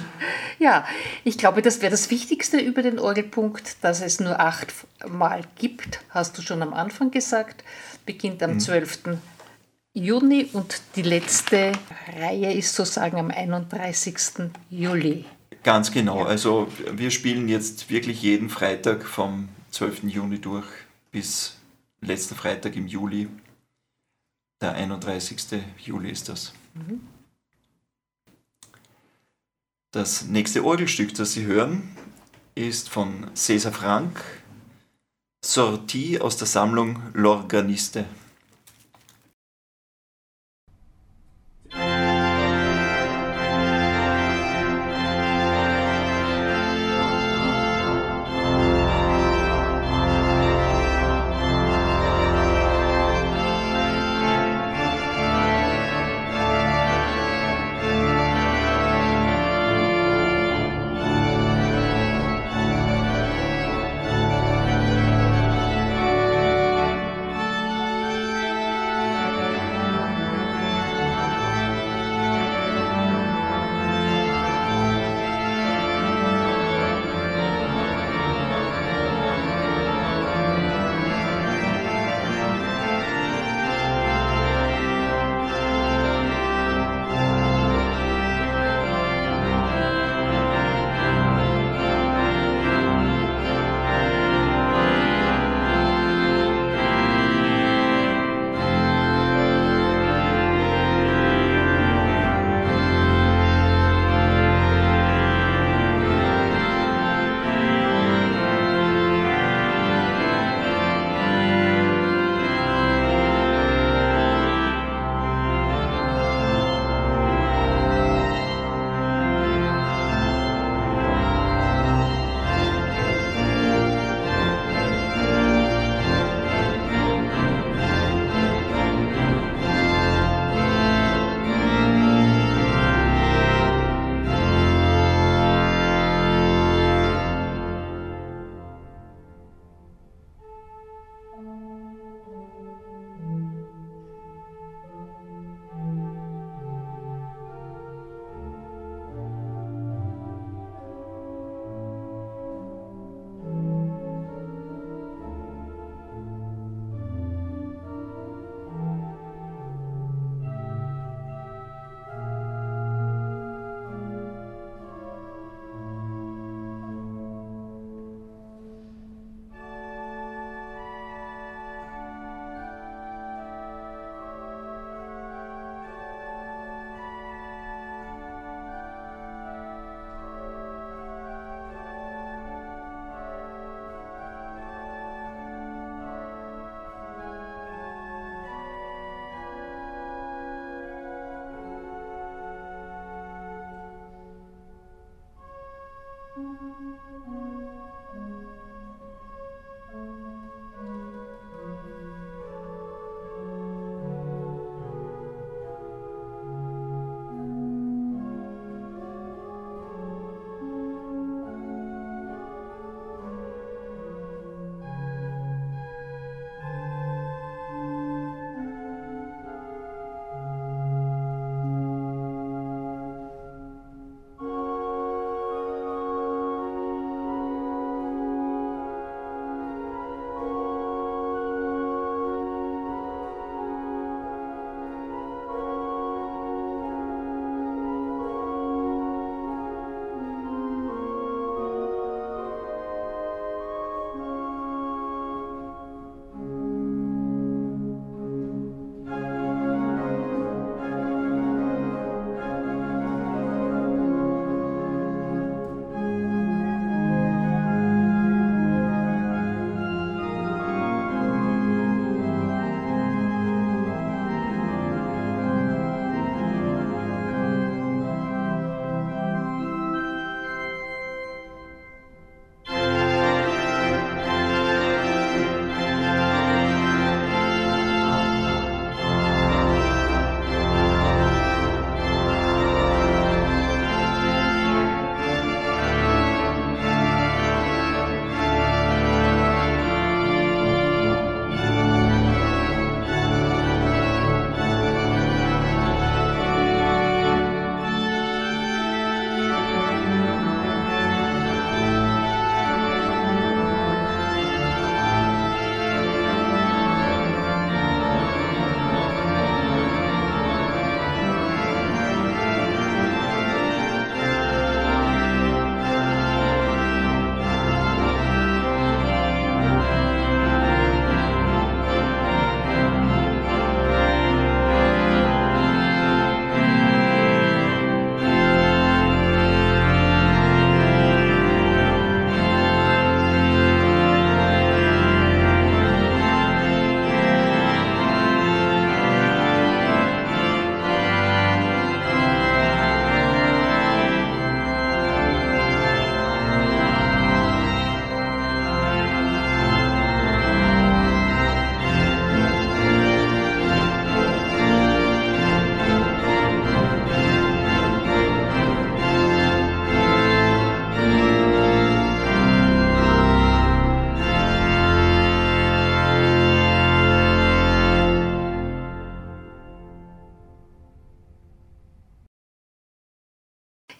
ja, 0.60 0.86
ich 1.24 1.36
glaube, 1.36 1.62
das 1.62 1.82
wäre 1.82 1.90
das 1.90 2.12
Wichtigste 2.12 2.58
über 2.58 2.82
den 2.82 3.00
Orgelpunkt, 3.00 3.82
dass 3.82 4.02
es 4.02 4.20
nur 4.20 4.38
acht 4.38 4.72
Mal 5.08 5.42
gibt, 5.56 5.98
hast 6.10 6.38
du 6.38 6.42
schon 6.42 6.62
am 6.62 6.72
Anfang 6.74 7.10
gesagt, 7.10 7.64
beginnt 8.04 8.40
am 8.44 8.52
mhm. 8.52 8.60
12. 8.60 9.18
Juni 9.92 10.48
und 10.52 10.80
die 10.94 11.02
letzte 11.02 11.72
Reihe 12.20 12.52
ist 12.52 12.72
sozusagen 12.72 13.18
am 13.18 13.32
31. 13.32 14.14
Juli. 14.70 15.24
Ganz 15.64 15.90
genau, 15.90 16.22
also 16.22 16.68
wir 16.92 17.10
spielen 17.10 17.48
jetzt 17.48 17.90
wirklich 17.90 18.22
jeden 18.22 18.48
Freitag 18.48 19.04
vom 19.04 19.48
12. 19.72 20.04
Juni 20.04 20.40
durch 20.40 20.66
bis 21.16 21.56
letzten 22.02 22.34
Freitag 22.34 22.76
im 22.76 22.86
Juli. 22.86 23.30
Der 24.60 24.72
31. 24.72 25.62
Juli 25.78 26.10
ist 26.10 26.28
das. 26.28 26.52
Mhm. 26.74 27.00
Das 29.92 30.26
nächste 30.26 30.62
Orgelstück, 30.62 31.14
das 31.14 31.32
Sie 31.32 31.46
hören, 31.46 31.96
ist 32.54 32.90
von 32.90 33.30
César 33.34 33.72
Frank, 33.72 34.22
Sortie 35.42 36.20
aus 36.20 36.36
der 36.36 36.48
Sammlung 36.48 37.00
L'Organiste. 37.14 38.04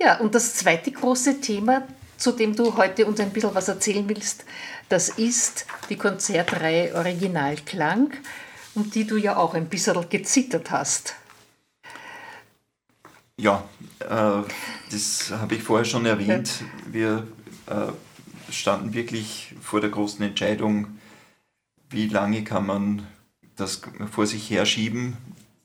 Ja, 0.06 0.20
und 0.20 0.36
das 0.36 0.54
zweite 0.54 0.92
große 0.92 1.40
Thema, 1.40 1.82
zu 2.16 2.30
dem 2.30 2.54
du 2.54 2.76
heute 2.76 3.06
uns 3.06 3.18
ein 3.18 3.32
bisschen 3.32 3.56
was 3.56 3.66
erzählen 3.66 4.08
willst, 4.08 4.44
das 4.88 5.08
ist 5.08 5.66
die 5.90 5.96
Konzertreihe 5.96 6.94
Originalklang, 6.94 8.12
um 8.76 8.88
die 8.88 9.04
du 9.04 9.16
ja 9.16 9.36
auch 9.36 9.54
ein 9.54 9.68
bisschen 9.68 10.08
gezittert 10.08 10.70
hast. 10.70 11.16
Ja, 13.36 13.64
äh, 13.98 14.48
das 14.92 15.32
habe 15.32 15.56
ich 15.56 15.64
vorher 15.64 15.84
schon 15.84 16.06
erwähnt. 16.06 16.52
Wir 16.86 17.26
äh, 17.66 18.52
standen 18.52 18.94
wirklich 18.94 19.56
vor 19.60 19.80
der 19.80 19.90
großen 19.90 20.24
Entscheidung, 20.24 20.98
wie 21.90 22.06
lange 22.06 22.44
kann 22.44 22.64
man 22.64 23.08
das 23.56 23.80
vor 24.12 24.28
sich 24.28 24.48
herschieben 24.50 25.16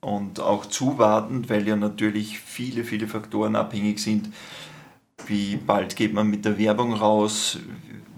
und 0.02 0.40
auch 0.40 0.66
zuwarten, 0.66 1.48
weil 1.50 1.68
ja 1.68 1.76
natürlich 1.76 2.40
viele, 2.40 2.84
viele 2.84 3.08
Faktoren 3.08 3.56
abhängig 3.56 4.00
sind. 4.00 4.30
Wie 5.28 5.56
bald 5.56 5.96
geht 5.96 6.14
man 6.14 6.28
mit 6.28 6.44
der 6.44 6.58
Werbung 6.58 6.94
raus? 6.94 7.60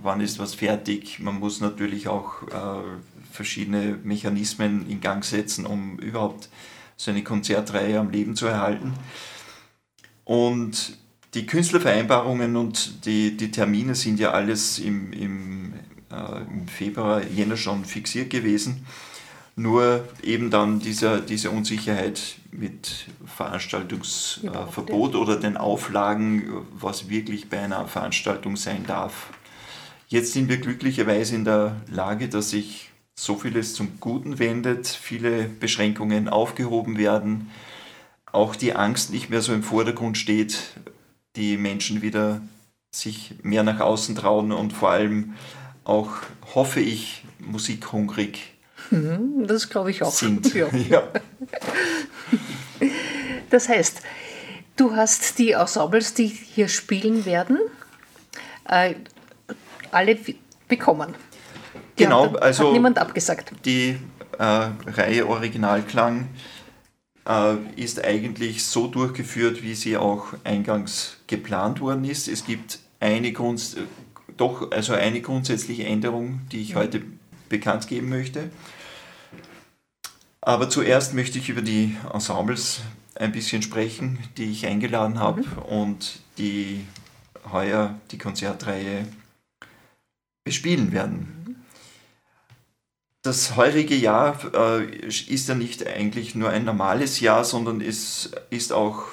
Wann 0.01 0.21
ist 0.21 0.39
was 0.39 0.55
fertig? 0.55 1.19
Man 1.19 1.39
muss 1.39 1.59
natürlich 1.59 2.07
auch 2.07 2.43
äh, 2.43 2.83
verschiedene 3.31 3.99
Mechanismen 4.03 4.89
in 4.89 5.01
Gang 5.01 5.23
setzen, 5.23 5.65
um 5.65 5.99
überhaupt 5.99 6.49
so 6.95 7.11
eine 7.11 7.23
Konzertreihe 7.23 7.99
am 7.99 8.09
Leben 8.09 8.35
zu 8.35 8.45
erhalten. 8.45 8.93
Und 10.23 10.97
die 11.33 11.45
Künstlervereinbarungen 11.45 12.55
und 12.55 13.05
die, 13.05 13.35
die 13.35 13.51
Termine 13.51 13.95
sind 13.95 14.19
ja 14.19 14.31
alles 14.31 14.79
im, 14.79 15.11
im, 15.11 15.73
äh, 16.11 16.41
im 16.49 16.67
Februar, 16.67 17.21
Jänner 17.25 17.57
schon 17.57 17.83
fixiert 17.83 18.29
gewesen. 18.29 18.85
Nur 19.55 20.07
eben 20.23 20.49
dann 20.49 20.79
dieser, 20.79 21.19
diese 21.19 21.51
Unsicherheit 21.51 22.37
mit 22.51 23.05
Veranstaltungsverbot 23.25 25.15
oder 25.15 25.35
den 25.35 25.57
Auflagen, 25.57 26.65
was 26.71 27.09
wirklich 27.09 27.49
bei 27.49 27.59
einer 27.59 27.87
Veranstaltung 27.87 28.57
sein 28.57 28.85
darf. 28.87 29.31
Jetzt 30.07 30.33
sind 30.33 30.49
wir 30.49 30.57
glücklicherweise 30.57 31.35
in 31.35 31.45
der 31.45 31.75
Lage, 31.91 32.29
dass 32.29 32.49
sich 32.49 32.89
so 33.15 33.35
vieles 33.35 33.75
zum 33.75 33.99
Guten 33.99 34.39
wendet, 34.39 34.87
viele 34.87 35.43
Beschränkungen 35.43 36.29
aufgehoben 36.29 36.97
werden, 36.97 37.51
auch 38.31 38.55
die 38.55 38.75
Angst 38.75 39.11
nicht 39.11 39.29
mehr 39.29 39.41
so 39.41 39.53
im 39.53 39.61
Vordergrund 39.61 40.17
steht, 40.17 40.73
die 41.35 41.57
Menschen 41.57 42.01
wieder 42.01 42.41
sich 42.91 43.35
mehr 43.43 43.63
nach 43.63 43.79
außen 43.79 44.15
trauen 44.15 44.51
und 44.51 44.73
vor 44.73 44.89
allem 44.89 45.33
auch, 45.83 46.09
hoffe 46.55 46.79
ich, 46.79 47.23
musikhungrig 47.39 48.52
Mhm, 48.93 49.47
das 49.47 49.69
glaube 49.69 49.91
ich 49.91 50.03
auch. 50.03 50.11
Sind. 50.11 50.53
Ja. 50.53 50.67
ja. 50.89 51.03
Das 53.49 53.69
heißt, 53.69 54.01
du 54.75 54.95
hast 54.95 55.39
die 55.39 55.51
Ensembles, 55.51 56.13
die 56.13 56.27
hier 56.27 56.67
spielen 56.67 57.25
werden, 57.25 57.57
äh, 58.67 58.95
alle 59.91 60.17
bekommen. 60.67 61.15
Die 61.97 62.03
genau, 62.03 62.33
hat, 62.33 62.41
also 62.41 62.67
hat 62.67 62.73
niemand 62.73 62.99
abgesagt. 62.99 63.51
Die 63.65 63.97
äh, 64.37 64.69
Reihe 64.87 65.27
Originalklang 65.27 66.29
äh, 67.27 67.55
ist 67.75 68.03
eigentlich 68.03 68.63
so 68.63 68.87
durchgeführt, 68.87 69.63
wie 69.63 69.75
sie 69.75 69.97
auch 69.97 70.27
eingangs 70.43 71.17
geplant 71.27 71.81
worden 71.81 72.05
ist. 72.05 72.27
Es 72.27 72.45
gibt 72.45 72.79
eine 72.99 73.31
Grund, 73.31 73.77
doch 74.37 74.71
also 74.71 74.93
eine 74.93 75.21
grundsätzliche 75.21 75.85
Änderung, 75.85 76.41
die 76.51 76.61
ich 76.61 76.75
mhm. 76.75 76.79
heute 76.79 77.01
bekannt 77.49 77.87
geben 77.87 78.09
möchte. 78.09 78.49
Aber 80.45 80.69
zuerst 80.69 81.13
möchte 81.13 81.39
ich 81.39 81.47
über 81.47 81.61
die 81.61 81.95
Ensembles 82.11 82.81
ein 83.15 83.31
bisschen 83.31 83.61
sprechen, 83.61 84.19
die 84.35 84.51
ich 84.51 84.65
eingeladen 84.65 85.17
habe 85.17 85.41
mhm. 85.41 85.57
und 85.59 86.19
die 86.37 86.85
heuer 87.49 87.95
die 88.11 88.17
Konzertreihe 88.17 89.07
bespielen 90.43 90.91
werden. 90.91 91.63
Das 93.21 93.55
heurige 93.55 93.95
Jahr 93.95 94.37
äh, 94.53 94.83
ist 95.07 95.47
ja 95.47 95.55
nicht 95.55 95.87
eigentlich 95.87 96.35
nur 96.35 96.49
ein 96.49 96.65
normales 96.65 97.21
Jahr, 97.21 97.45
sondern 97.45 97.79
es 97.79 98.31
ist 98.49 98.73
auch 98.73 99.05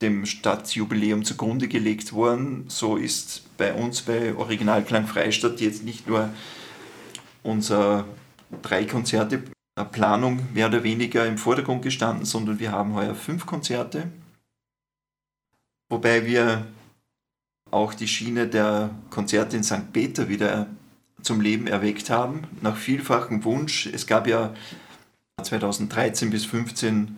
dem 0.00 0.24
Stadtjubiläum 0.24 1.22
zugrunde 1.22 1.68
gelegt 1.68 2.14
worden. 2.14 2.64
So 2.68 2.96
ist 2.96 3.42
bei 3.58 3.74
uns 3.74 4.00
bei 4.00 4.34
Originalklang 4.34 5.06
Freistadt 5.06 5.60
jetzt 5.60 5.84
nicht 5.84 6.06
nur 6.08 6.30
unser 7.42 8.06
drei 8.62 8.86
Konzerte 8.86 9.42
Planung 9.84 10.40
mehr 10.52 10.68
oder 10.68 10.82
weniger 10.82 11.26
im 11.26 11.38
Vordergrund 11.38 11.82
gestanden, 11.82 12.24
sondern 12.24 12.58
wir 12.58 12.72
haben 12.72 12.94
heuer 12.94 13.14
fünf 13.14 13.46
Konzerte, 13.46 14.10
wobei 15.88 16.26
wir 16.26 16.66
auch 17.70 17.94
die 17.94 18.08
Schiene 18.08 18.48
der 18.48 18.90
Konzerte 19.10 19.56
in 19.56 19.64
St. 19.64 19.92
Peter 19.92 20.28
wieder 20.28 20.66
zum 21.22 21.40
Leben 21.40 21.66
erweckt 21.66 22.10
haben, 22.10 22.44
nach 22.62 22.76
vielfachem 22.76 23.44
Wunsch. 23.44 23.86
Es 23.86 24.06
gab 24.06 24.26
ja 24.26 24.54
2013 25.42 26.30
bis 26.30 26.42
2015 26.42 27.16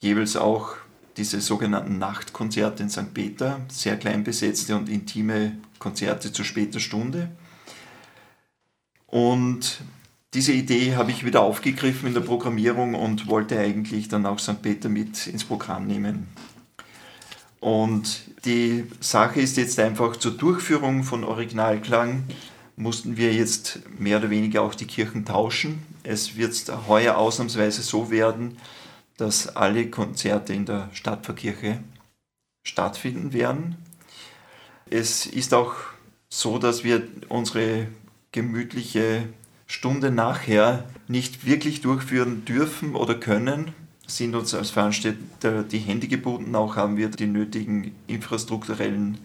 jeweils 0.00 0.36
auch 0.36 0.76
diese 1.16 1.40
sogenannten 1.40 1.98
Nachtkonzerte 1.98 2.82
in 2.82 2.90
St. 2.90 3.14
Peter, 3.14 3.60
sehr 3.68 3.96
klein 3.96 4.22
besetzte 4.22 4.76
und 4.76 4.88
intime 4.88 5.56
Konzerte 5.78 6.32
zu 6.32 6.44
später 6.44 6.78
Stunde. 6.78 7.30
Und 9.06 9.80
diese 10.34 10.52
Idee 10.52 10.96
habe 10.96 11.10
ich 11.10 11.24
wieder 11.24 11.40
aufgegriffen 11.40 12.08
in 12.08 12.14
der 12.14 12.20
Programmierung 12.20 12.94
und 12.94 13.26
wollte 13.26 13.58
eigentlich 13.58 14.08
dann 14.08 14.26
auch 14.26 14.38
St. 14.38 14.60
Peter 14.60 14.88
mit 14.88 15.26
ins 15.26 15.44
Programm 15.44 15.86
nehmen. 15.86 16.28
Und 17.60 18.22
die 18.44 18.84
Sache 19.00 19.40
ist 19.40 19.56
jetzt 19.56 19.78
einfach 19.78 20.16
zur 20.16 20.32
Durchführung 20.32 21.04
von 21.04 21.24
Originalklang 21.24 22.24
mussten 22.76 23.16
wir 23.16 23.32
jetzt 23.32 23.80
mehr 23.98 24.18
oder 24.18 24.30
weniger 24.30 24.62
auch 24.62 24.74
die 24.74 24.86
Kirchen 24.86 25.24
tauschen. 25.24 25.82
Es 26.02 26.36
wird 26.36 26.70
heuer 26.86 27.16
ausnahmsweise 27.16 27.82
so 27.82 28.10
werden, 28.10 28.58
dass 29.16 29.56
alle 29.56 29.90
Konzerte 29.90 30.52
in 30.52 30.66
der 30.66 30.90
Stadtpfarrkirche 30.92 31.80
stattfinden 32.62 33.32
werden. 33.32 33.76
Es 34.90 35.26
ist 35.26 35.54
auch 35.54 35.74
so, 36.28 36.58
dass 36.58 36.84
wir 36.84 37.08
unsere 37.28 37.88
gemütliche 38.32 39.28
Stunde 39.66 40.10
nachher 40.10 40.84
nicht 41.08 41.46
wirklich 41.46 41.80
durchführen 41.80 42.44
dürfen 42.44 42.94
oder 42.94 43.14
können, 43.14 43.72
sind 44.06 44.34
uns 44.36 44.54
als 44.54 44.70
Veranstalter 44.70 45.64
die 45.64 45.78
Hände 45.78 46.06
gebunden, 46.06 46.54
auch 46.54 46.76
haben 46.76 46.96
wir 46.96 47.08
die 47.08 47.26
nötigen 47.26 47.94
infrastrukturellen 48.06 49.18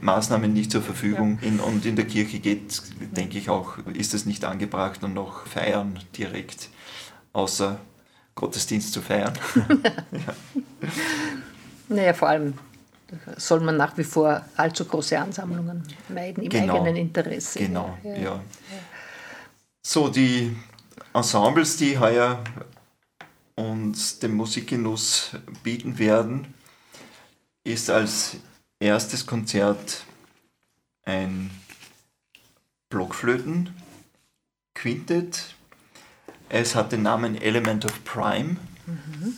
Maßnahmen 0.00 0.52
nicht 0.52 0.72
zur 0.72 0.82
Verfügung. 0.82 1.38
In, 1.42 1.60
und 1.60 1.86
in 1.86 1.94
der 1.96 2.06
Kirche 2.06 2.40
geht, 2.40 2.82
denke 3.16 3.38
ich 3.38 3.48
auch, 3.48 3.78
ist 3.94 4.12
es 4.14 4.26
nicht 4.26 4.44
angebracht 4.44 5.02
und 5.04 5.14
noch 5.14 5.46
feiern 5.46 6.00
direkt, 6.16 6.68
außer 7.32 7.78
Gottesdienst 8.34 8.92
zu 8.92 9.00
feiern. 9.00 9.32
ja. 10.12 10.34
Naja, 11.88 12.12
vor 12.12 12.28
allem 12.28 12.54
soll 13.36 13.60
man 13.60 13.76
nach 13.76 13.96
wie 13.96 14.04
vor 14.04 14.42
allzu 14.56 14.84
große 14.84 15.18
Ansammlungen 15.18 15.84
meiden 16.08 16.42
im 16.42 16.50
genau. 16.50 16.74
eigenen 16.74 16.96
Interesse. 16.96 17.60
Genau, 17.60 17.96
ja. 18.02 18.16
ja. 18.16 18.40
So, 19.86 20.08
die 20.08 20.56
Ensembles, 21.12 21.76
die 21.76 21.98
heuer 21.98 22.42
uns 23.54 24.18
den 24.18 24.32
Musikgenuss 24.34 25.36
bieten 25.62 25.98
werden, 25.98 26.54
ist 27.64 27.90
als 27.90 28.38
erstes 28.80 29.26
Konzert 29.26 30.04
ein 31.04 31.50
Blockflöten 32.88 33.74
Quintet. 34.74 35.54
Es 36.48 36.74
hat 36.74 36.92
den 36.92 37.02
Namen 37.02 37.36
Element 37.36 37.84
of 37.84 38.04
Prime. 38.04 38.56
Mhm. 38.86 39.34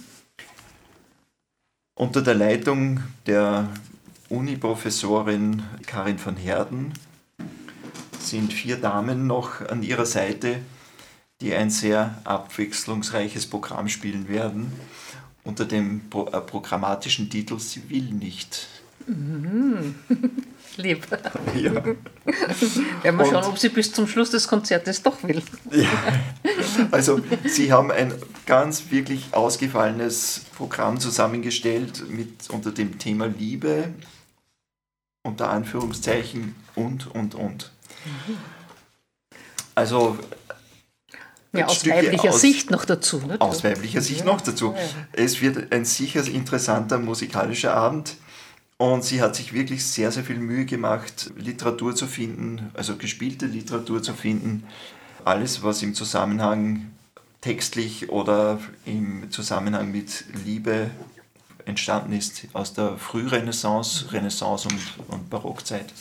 Unter 1.97 2.23
der 2.23 2.37
Leitung 2.37 3.03
der 3.27 3.69
Uni-Professorin 4.29 5.65
Karin 5.87 6.25
van 6.25 6.37
Herden 6.37 6.93
sind 8.27 8.53
vier 8.53 8.77
Damen 8.77 9.27
noch 9.27 9.61
an 9.61 9.83
ihrer 9.83 10.07
Seite, 10.07 10.59
die 11.41 11.55
ein 11.55 11.71
sehr 11.71 12.19
abwechslungsreiches 12.25 13.47
Programm 13.47 13.89
spielen 13.89 14.29
werden 14.29 14.73
unter 15.47 15.65
dem 15.65 16.03
äh, 16.13 16.41
programmatischen 16.41 17.31
Titel 17.31 17.59
Sie 17.59 17.89
will 17.89 18.13
nicht. 18.13 18.67
Mhm. 19.07 19.95
Lieb. 20.77 21.07
Ja. 21.55 21.73
Werden 23.03 23.19
wir 23.19 23.25
schauen, 23.25 23.45
ob 23.45 23.59
sie 23.59 23.71
bis 23.71 23.93
zum 23.93 24.07
Schluss 24.07 24.31
des 24.31 24.47
Konzertes 24.47 25.03
doch 25.03 25.23
will. 25.23 25.41
Ja. 25.71 25.89
Also, 26.91 27.21
Sie 27.47 27.73
haben 27.73 27.91
ein 27.91 28.13
ganz 28.45 28.91
wirklich 28.91 29.33
ausgefallenes 29.33 30.43
Programm 30.55 31.01
zusammengestellt 31.01 32.05
mit 32.11 32.51
unter 32.51 32.73
dem 32.73 32.99
Thema 32.99 33.27
Liebe, 33.27 33.95
unter 35.23 35.49
Anführungszeichen 35.49 36.55
und, 36.75 37.07
und, 37.07 37.35
und. 37.35 37.73
Also 39.75 40.19
ja, 41.53 41.67
aus 41.67 41.77
Stücke 41.77 41.97
weiblicher 41.97 42.31
aus, 42.31 42.41
Sicht 42.41 42.71
noch 42.71 42.85
dazu. 42.85 43.19
Nicht? 43.19 43.41
Aus 43.41 43.65
weiblicher 43.65 44.01
Sicht 44.01 44.25
noch 44.25 44.41
dazu. 44.41 44.75
Es 45.13 45.41
wird 45.41 45.73
ein 45.73 45.85
sicher 45.85 46.27
interessanter 46.27 46.99
musikalischer 46.99 47.75
Abend. 47.75 48.17
Und 48.79 49.05
sie 49.05 49.23
hat 49.23 49.35
sich 49.35 49.55
wirklich 49.55 49.87
sehr, 49.87 50.13
sehr 50.13 50.23
viel 50.23 50.39
Mühe 50.39 50.67
gemacht, 50.67 51.33
Literatur 51.37 51.97
zu 51.97 52.07
finden, 52.07 52.71
also 52.75 52.97
gespielte 52.97 53.47
Literatur 53.47 54.03
zu 54.03 54.13
finden. 54.13 54.65
Alles, 55.25 55.63
was 55.63 55.83
im 55.83 55.95
Zusammenhang 55.95 56.91
textlich 57.41 58.11
oder 58.11 58.59
im 58.85 59.31
Zusammenhang 59.31 59.91
mit 59.93 60.25
Liebe 60.45 60.91
entstanden 61.65 62.13
ist 62.13 62.47
aus 62.53 62.75
der 62.75 62.99
Frührenaissance, 62.99 64.13
Renaissance 64.13 64.69
und, 64.69 64.81
und 65.09 65.31
Barockzeit. 65.31 65.93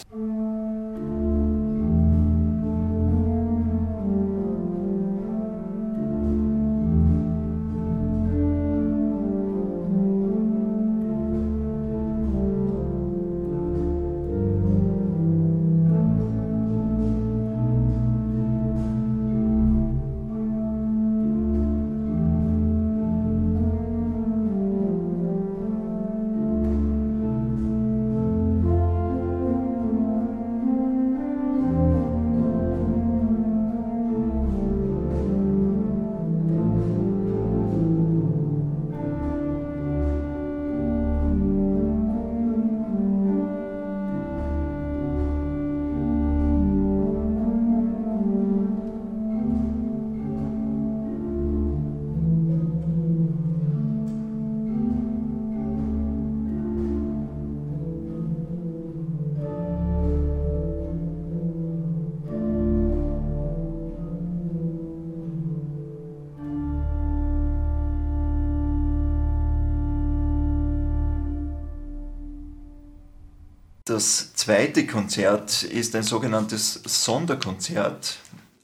Das 73.95 74.33
zweite 74.33 74.85
Konzert 74.85 75.63
ist 75.63 75.95
ein 75.95 76.03
sogenanntes 76.03 76.81
Sonderkonzert. 76.83 78.17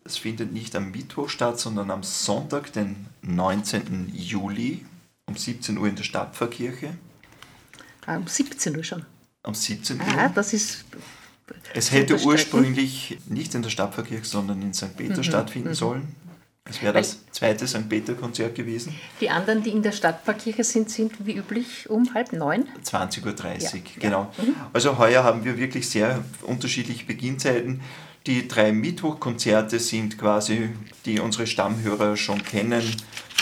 Es 0.04 0.18
findet 0.18 0.52
nicht 0.52 0.76
am 0.76 0.92
Mittwoch 0.92 1.30
statt, 1.30 1.58
sondern 1.58 1.90
am 1.90 2.04
Sonntag, 2.04 2.74
den 2.74 3.06
19. 3.22 4.12
Juli 4.14 4.86
um 5.28 5.38
17 5.38 5.78
Uhr 5.78 5.88
in 5.88 5.96
der 5.96 6.04
Stadtpfarrkirche. 6.04 6.98
Ah, 8.06 8.18
um 8.18 8.28
17 8.28 8.76
Uhr 8.76 8.84
schon. 8.84 9.06
Um 9.44 9.54
17 9.54 10.02
Uhr. 10.02 10.06
Ah, 10.18 10.28
das 10.28 10.52
ist. 10.52 10.84
Es 11.74 11.94
hätte 11.94 12.20
ursprünglich 12.20 13.18
nicht 13.28 13.56
in 13.56 13.62
der 13.62 13.70
Stadtpfarrkirche, 13.70 14.26
sondern 14.26 14.62
in 14.62 14.74
St. 14.74 14.98
Peter 14.98 15.20
mhm. 15.20 15.24
stattfinden 15.24 15.70
mhm. 15.70 15.76
sollen. 15.76 16.16
Das 16.66 16.82
wäre 16.82 16.92
das 16.92 17.21
zweite 17.42 17.68
St. 17.68 17.90
Peter-Konzert 17.90 18.54
gewesen. 18.54 18.96
Die 19.20 19.32
anderen, 19.32 19.64
die 19.64 19.72
in 19.72 19.82
der 19.82 19.94
Stadtpfarrkirche 19.94 20.64
sind, 20.64 20.92
sind 20.92 21.26
wie 21.26 21.38
üblich 21.38 21.90
um 21.90 22.14
halb 22.14 22.34
neun. 22.34 22.68
20.30 22.86 23.26
Uhr, 23.26 23.56
ja. 23.58 23.82
genau. 24.00 24.32
Mhm. 24.38 24.56
Also 24.74 25.00
heuer 25.00 25.24
haben 25.24 25.44
wir 25.44 25.58
wirklich 25.58 25.90
sehr 25.90 26.24
unterschiedliche 26.44 27.04
Beginnzeiten. 27.04 27.82
Die 28.28 28.48
drei 28.48 28.72
Mittwochkonzerte 28.72 29.80
sind 29.80 30.20
quasi, 30.20 30.70
die 31.06 31.20
unsere 31.20 31.48
Stammhörer 31.48 32.16
schon 32.16 32.44
kennen, 32.44 32.84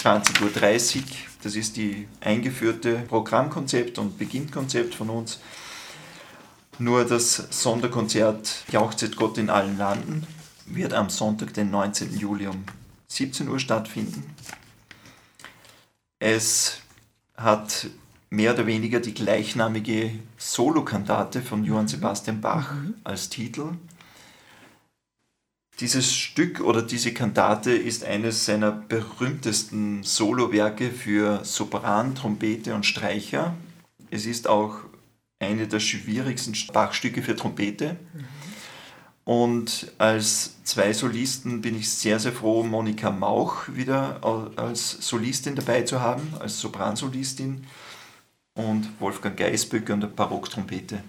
20.30 0.01 0.95
Uhr. 0.95 1.03
Das 1.43 1.57
ist 1.57 1.75
die 1.75 2.07
eingeführte 2.21 3.03
Programmkonzept 3.09 3.97
und 3.97 4.17
Beginnkonzept 4.17 4.95
von 4.95 5.09
uns. 5.09 5.41
Nur 6.77 7.03
das 7.03 7.47
Sonderkonzert 7.49 8.63
Jauchzet 8.71 9.17
Gott 9.17 9.37
in 9.37 9.49
allen 9.49 9.77
Landen 9.77 10.25
wird 10.67 10.93
am 10.93 11.09
Sonntag, 11.09 11.53
den 11.53 11.69
19. 11.69 12.17
Juli 12.17 12.47
um 12.47 12.63
17 13.09 13.49
Uhr 13.49 13.59
stattfinden. 13.59 14.23
Es 16.19 16.81
hat 17.35 17.87
mehr 18.29 18.53
oder 18.53 18.67
weniger 18.67 18.99
die 18.99 19.13
gleichnamige 19.13 20.11
Solokantate 20.37 21.41
von 21.41 21.63
Johann 21.63 21.87
Sebastian 21.87 22.41
Bach 22.41 22.73
mhm. 22.73 22.95
als 23.03 23.29
Titel. 23.29 23.73
Dieses 25.79 26.13
Stück 26.13 26.59
oder 26.59 26.81
diese 26.81 27.13
Kantate 27.13 27.71
ist 27.71 28.03
eines 28.03 28.45
seiner 28.45 28.71
berühmtesten 28.71 30.03
Solowerke 30.03 30.91
für 30.91 31.45
Sopran, 31.45 32.15
Trompete 32.15 32.75
und 32.75 32.85
Streicher. 32.85 33.55
Es 34.11 34.25
ist 34.25 34.47
auch 34.47 34.75
eine 35.39 35.67
der 35.67 35.79
schwierigsten 35.79 36.53
Bachstücke 36.73 37.21
für 37.21 37.35
Trompete. 37.35 37.95
Und 39.29 39.91
als 39.99 40.55
zwei 40.63 40.91
Solisten 40.91 41.61
bin 41.61 41.77
ich 41.77 41.91
sehr, 41.91 42.19
sehr 42.19 42.31
froh, 42.31 42.63
Monika 42.63 43.11
Mauch 43.11 43.67
wieder 43.67 44.19
als 44.55 44.89
Solistin 45.07 45.53
dabei 45.53 45.83
zu 45.83 46.01
haben, 46.01 46.33
als 46.39 46.59
Sopransolistin 46.59 47.67
und 48.55 48.89
Wolfgang 48.99 49.37
Geisböck 49.37 49.91
an 49.91 50.01
der 50.01 50.07
Barocktrompete. 50.07 51.03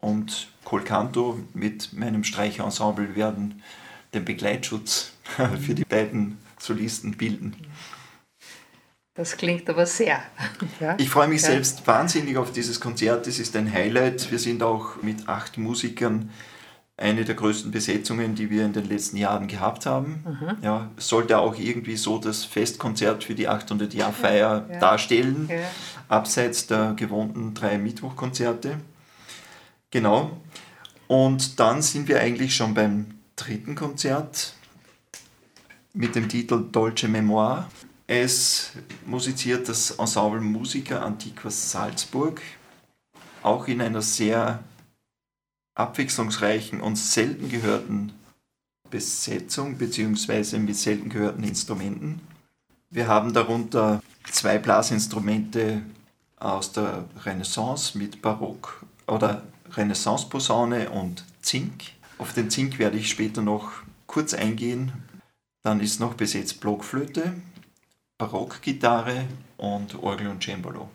Und 0.00 0.48
Colcanto 0.62 1.38
mit 1.54 1.94
meinem 1.94 2.22
Streicherensemble 2.22 3.16
werden 3.16 3.62
den 4.12 4.26
Begleitschutz 4.26 5.12
für 5.58 5.74
die 5.74 5.86
beiden 5.86 6.36
Solisten 6.58 7.16
bilden. 7.16 7.56
Das 9.14 9.38
klingt 9.38 9.70
aber 9.70 9.86
sehr. 9.86 10.22
Ja? 10.80 10.96
Ich 10.98 11.08
freue 11.08 11.28
mich 11.28 11.40
ja. 11.40 11.48
selbst 11.48 11.86
wahnsinnig 11.86 12.36
auf 12.36 12.52
dieses 12.52 12.78
Konzert. 12.78 13.26
Es 13.26 13.38
ist 13.38 13.56
ein 13.56 13.72
Highlight. 13.72 14.30
Wir 14.30 14.38
sind 14.38 14.62
auch 14.62 15.00
mit 15.00 15.26
acht 15.30 15.56
Musikern 15.56 16.28
eine 16.98 17.24
der 17.24 17.36
größten 17.36 17.70
Besetzungen, 17.70 18.34
die 18.34 18.50
wir 18.50 18.64
in 18.64 18.72
den 18.72 18.88
letzten 18.88 19.16
Jahren 19.16 19.46
gehabt 19.46 19.86
haben. 19.86 20.24
Mhm. 20.26 20.56
Ja, 20.62 20.90
sollte 20.96 21.38
auch 21.38 21.56
irgendwie 21.56 21.96
so 21.96 22.18
das 22.18 22.44
Festkonzert 22.44 23.22
für 23.22 23.36
die 23.36 23.48
800-Jahr-Feier 23.48 24.66
ja. 24.72 24.78
darstellen, 24.80 25.48
ja. 25.48 25.58
abseits 26.08 26.66
der 26.66 26.94
gewohnten 26.94 27.54
drei 27.54 27.78
Mittwochkonzerte. 27.78 28.78
Genau. 29.92 30.40
Und 31.06 31.60
dann 31.60 31.82
sind 31.82 32.08
wir 32.08 32.20
eigentlich 32.20 32.54
schon 32.54 32.74
beim 32.74 33.06
dritten 33.36 33.76
Konzert 33.76 34.54
mit 35.94 36.16
dem 36.16 36.28
Titel 36.28 36.64
Dolce 36.70 37.06
Memoire. 37.06 37.68
Es 38.08 38.72
musiziert 39.06 39.68
das 39.68 39.92
Ensemble 39.92 40.40
Musica 40.40 40.98
Antiqua 40.98 41.50
Salzburg, 41.50 42.42
auch 43.42 43.68
in 43.68 43.80
einer 43.80 44.02
sehr 44.02 44.64
abwechslungsreichen 45.78 46.80
und 46.80 46.96
selten 46.96 47.48
gehörten 47.48 48.12
Besetzung 48.90 49.76
bzw. 49.78 50.58
mit 50.58 50.76
selten 50.76 51.08
gehörten 51.08 51.44
Instrumenten. 51.44 52.20
Wir 52.90 53.06
haben 53.06 53.32
darunter 53.32 54.02
zwei 54.30 54.58
Blasinstrumente 54.58 55.82
aus 56.38 56.72
der 56.72 57.04
Renaissance 57.24 57.96
mit 57.96 58.22
Barock 58.22 58.84
oder 59.06 59.42
Renaissance-Posaune 59.72 60.90
und 60.90 61.24
Zink. 61.42 61.92
Auf 62.18 62.32
den 62.32 62.50
Zink 62.50 62.78
werde 62.78 62.96
ich 62.96 63.10
später 63.10 63.42
noch 63.42 63.70
kurz 64.06 64.34
eingehen. 64.34 64.92
Dann 65.62 65.80
ist 65.80 66.00
noch 66.00 66.14
besetzt 66.14 66.60
Blockflöte, 66.60 67.34
Barockgitarre 68.16 69.26
und 69.58 70.02
Orgel 70.02 70.28
und 70.28 70.42
Cembalo. 70.42 70.88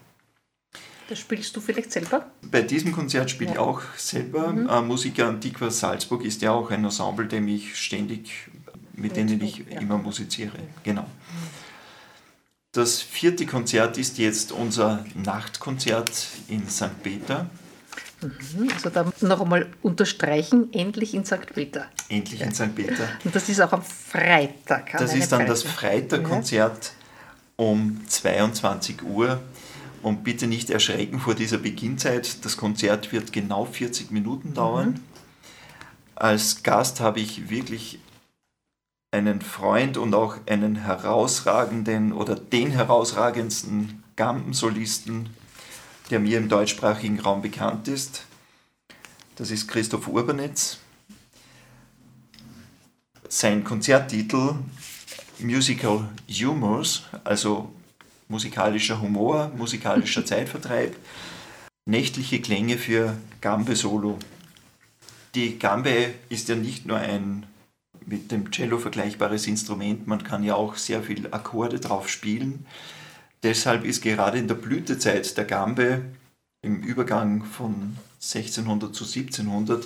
Das 1.10 1.20
spielst 1.20 1.56
du 1.56 1.62
vielleicht 1.62 1.92
selber? 1.92 2.26
Bei 2.50 2.62
diesem 2.62 2.92
Konzert 2.92 3.30
spiele 3.30 3.52
ja. 3.52 3.56
ich 3.56 3.60
auch 3.60 3.82
selber. 3.98 4.52
Mhm. 4.52 4.70
Äh, 4.70 4.82
Musiker 4.82 5.28
Antiqua 5.28 5.70
Salzburg 5.70 6.24
ist 6.24 6.42
ja 6.42 6.52
auch 6.52 6.72
ein 6.72 6.84
Ensemble, 6.84 7.28
dem 7.28 7.48
ich 7.48 7.76
ständig, 7.78 8.50
mit 8.94 9.16
denen 9.16 9.42
ich 9.42 9.60
ja. 9.70 9.80
immer 9.80 9.98
musiziere. 9.98 10.58
Genau. 10.84 11.06
Das 12.72 13.02
vierte 13.02 13.46
Konzert 13.46 13.98
ist 13.98 14.18
jetzt 14.18 14.52
unser 14.52 15.06
Nachtkonzert 15.14 16.28
in 16.48 16.68
St. 16.68 17.04
Peter. 17.04 17.48
Mhm, 18.22 18.70
also 18.74 18.90
da 18.90 19.12
noch 19.22 19.42
einmal 19.42 19.68
unterstreichen, 19.82 20.74
endlich 20.74 21.14
in 21.14 21.26
St. 21.26 21.54
Peter. 21.54 21.88
Endlich 22.10 22.42
in 22.42 22.54
St. 22.54 22.74
Peter. 22.74 23.08
Und 23.24 23.36
das 23.36 23.50
ist 23.50 23.62
auch 23.62 23.74
am 23.74 23.84
Freitag. 23.84 24.94
Das 24.98 25.14
ist 25.14 25.32
dann 25.32 25.42
Freitag. 25.42 25.48
das 25.48 25.64
Freitagkonzert 25.64 26.94
um 27.58 28.02
22 28.08 29.04
Uhr. 29.04 29.40
Und 30.04 30.24
bitte 30.24 30.46
nicht 30.46 30.70
erschrecken 30.70 31.20
vor 31.20 31.34
dieser 31.34 31.58
Beginnzeit. 31.58 32.46
Das 32.46 32.58
Konzert 32.58 33.12
wird 33.12 33.34
genau 33.34 33.66
40 33.66 34.12
Minuten 34.12 34.54
dauern. 34.54 34.90
Mhm. 34.90 35.00
Als 36.16 36.62
Gast 36.62 37.00
habe 37.00 37.20
ich 37.20 37.50
wirklich 37.50 37.98
einen 39.12 39.42
Freund 39.42 39.98
und 39.98 40.14
auch 40.14 40.38
einen 40.46 40.76
herausragenden 40.76 42.14
oder 42.14 42.36
den 42.36 42.70
herausragendsten 42.70 44.04
Gampensolisten 44.16 45.30
der 46.10 46.20
mir 46.20 46.38
im 46.38 46.50
deutschsprachigen 46.50 47.20
Raum 47.20 47.42
bekannt 47.42 47.88
ist. 47.88 48.26
Das 49.36 49.52
ist 49.52 49.68
Christoph 49.68 50.08
Urbanetz. 50.08 50.78
Sein 53.28 53.64
Konzerttitel 53.64 54.56
Musical 55.40 56.08
Humors, 56.30 57.04
also 57.24 57.74
musikalischer 58.34 59.00
Humor, 59.00 59.52
musikalischer 59.56 60.26
Zeitvertreib, 60.32 60.96
nächtliche 61.86 62.42
Klänge 62.42 62.78
für 62.78 63.16
Gambe 63.42 63.76
Solo. 63.76 64.18
Die 65.36 65.60
Gambe 65.60 66.14
ist 66.30 66.50
ja 66.50 66.56
nicht 66.56 66.86
nur 66.86 66.98
ein 66.98 67.46
mit 68.06 68.32
dem 68.32 68.52
Cello 68.52 68.80
vergleichbares 68.80 69.48
Instrument, 69.48 70.08
man 70.08 70.24
kann 70.24 70.44
ja 70.44 70.56
auch 70.56 70.76
sehr 70.76 71.04
viel 71.04 71.28
Akkorde 71.32 71.80
drauf 71.80 72.10
spielen. 72.10 72.66
Deshalb 73.44 73.86
ist 73.86 74.02
gerade 74.02 74.40
in 74.40 74.48
der 74.48 74.56
Blütezeit 74.56 75.38
der 75.38 75.46
Gambe 75.46 76.02
im 76.62 76.82
Übergang 76.82 77.46
von 77.46 77.98
1600 78.22 78.94
zu 78.96 79.06
1700 79.06 79.86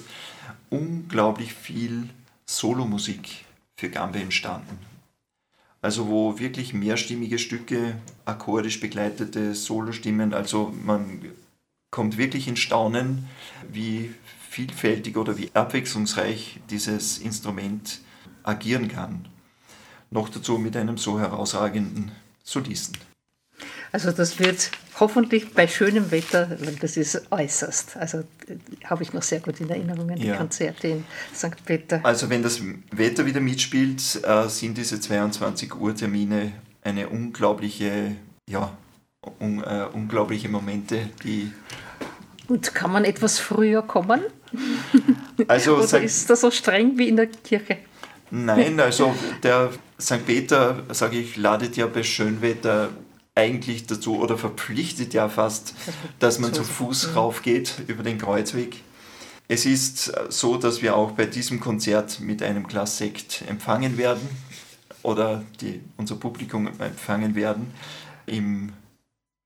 unglaublich 0.69 1.53
viel 1.53 2.09
Solomusik 2.45 3.45
für 3.75 3.89
Gambe 3.89 4.19
entstanden. 4.19 4.86
Also 5.81 6.07
wo 6.07 6.39
wirklich 6.39 6.73
mehrstimmige 6.73 7.37
Stücke, 7.37 7.97
akkordisch 8.25 8.79
begleitete 8.79 9.53
Solostimmen, 9.53 10.33
also 10.33 10.73
man 10.83 11.21
kommt 11.91 12.17
wirklich 12.17 12.47
in 12.47 12.57
Staunen, 12.57 13.27
wie 13.71 14.13
vielfältig 14.49 15.17
oder 15.17 15.37
wie 15.37 15.51
abwechslungsreich 15.53 16.59
dieses 16.69 17.19
Instrument 17.19 18.01
agieren 18.43 18.87
kann. 18.87 19.27
Noch 20.09 20.29
dazu 20.29 20.57
mit 20.57 20.75
einem 20.75 20.97
so 20.97 21.19
herausragenden 21.19 22.11
Solisten. 22.43 22.97
Also 23.97 24.11
das 24.11 24.37
wird 24.37 24.69
hoffentlich 24.99 25.55
bei 25.55 25.67
schönem 25.67 26.11
Wetter, 26.11 26.55
weil 26.59 26.75
das 26.75 26.97
ist 26.97 27.31
äußerst. 27.31 27.97
Also 27.97 28.25
habe 28.85 29.01
ich 29.01 29.11
noch 29.11 29.23
sehr 29.23 29.39
gut 29.39 29.59
in 29.59 29.71
Erinnerung 29.71 30.11
an 30.11 30.17
die 30.19 30.27
ja. 30.27 30.37
Konzerte 30.37 30.87
in 30.89 31.03
St. 31.33 31.65
Peter. 31.65 32.01
Also 32.03 32.29
wenn 32.29 32.43
das 32.43 32.61
Wetter 32.91 33.25
wieder 33.25 33.39
mitspielt, 33.39 34.23
äh, 34.23 34.47
sind 34.49 34.77
diese 34.77 34.99
22 34.99 35.73
Uhr 35.73 35.95
Termine 35.95 36.51
eine 36.83 37.09
unglaubliche, 37.09 38.15
ja, 38.47 38.77
un, 39.39 39.63
äh, 39.63 39.87
unglaubliche 39.91 40.47
Momente, 40.47 41.09
die 41.23 41.51
und 42.47 42.75
kann 42.75 42.91
man 42.91 43.03
etwas 43.03 43.39
früher 43.39 43.81
kommen? 43.81 44.21
Also, 45.47 45.77
Oder 45.77 46.01
ist 46.01 46.29
das 46.31 46.41
so 46.41 46.49
streng 46.49 46.97
wie 46.97 47.09
in 47.09 47.15
der 47.15 47.27
Kirche? 47.27 47.77
Nein, 48.31 48.79
also 48.79 49.13
der 49.43 49.69
St. 49.99 50.25
Peter, 50.25 50.83
sage 50.89 51.19
ich, 51.19 51.37
ladet 51.37 51.77
ja 51.77 51.85
bei 51.85 52.01
Schönwetter 52.01 52.89
eigentlich 53.37 53.85
dazu 53.85 54.19
oder 54.19 54.37
verpflichtet 54.37 55.13
ja 55.13 55.29
fast, 55.29 55.75
dass 56.19 56.39
man 56.39 56.53
zu 56.53 56.63
Fuß 56.63 57.15
raufgeht 57.15 57.75
über 57.87 58.03
den 58.03 58.17
Kreuzweg. 58.17 58.81
Es 59.47 59.65
ist 59.65 60.11
so, 60.29 60.57
dass 60.57 60.81
wir 60.81 60.95
auch 60.95 61.11
bei 61.11 61.25
diesem 61.25 61.59
Konzert 61.61 62.19
mit 62.19 62.43
einem 62.43 62.67
Glas 62.67 62.97
Sekt 62.97 63.43
empfangen 63.47 63.97
werden 63.97 64.27
oder 65.03 65.43
die, 65.61 65.81
unser 65.95 66.15
Publikum 66.15 66.67
empfangen 66.79 67.35
werden. 67.35 67.71
Im 68.25 68.73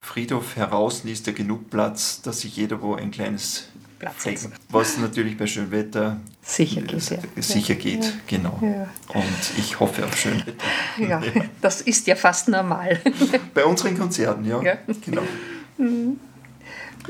Friedhof 0.04 0.56
heraus 0.56 1.06
ist 1.06 1.28
da 1.28 1.32
genug 1.32 1.70
Platz, 1.70 2.22
dass 2.24 2.40
sich 2.42 2.56
jeder 2.56 2.82
wo 2.82 2.96
ein 2.96 3.12
kleines 3.12 3.68
Platz 4.02 4.26
hat. 4.26 4.52
Was 4.70 4.98
natürlich 4.98 5.38
bei 5.38 5.46
Schönwetter 5.46 6.20
sicher 6.42 6.82
geht. 6.82 7.10
Ja. 7.12 7.42
Sicher 7.42 7.76
geht, 7.76 8.04
ja. 8.04 8.12
genau. 8.26 8.60
Ja. 8.62 8.90
Und 9.14 9.60
ich 9.60 9.80
hoffe 9.80 10.04
auf 10.04 10.18
Schönwetter. 10.18 10.54
Ja, 10.98 11.22
das 11.62 11.82
ist 11.82 12.08
ja 12.08 12.16
fast 12.16 12.48
normal. 12.48 13.00
Bei 13.54 13.64
unseren 13.64 13.98
Konzerten, 13.98 14.44
ja. 14.46 14.60
Genau. 15.06 15.22
Mhm. 15.78 16.20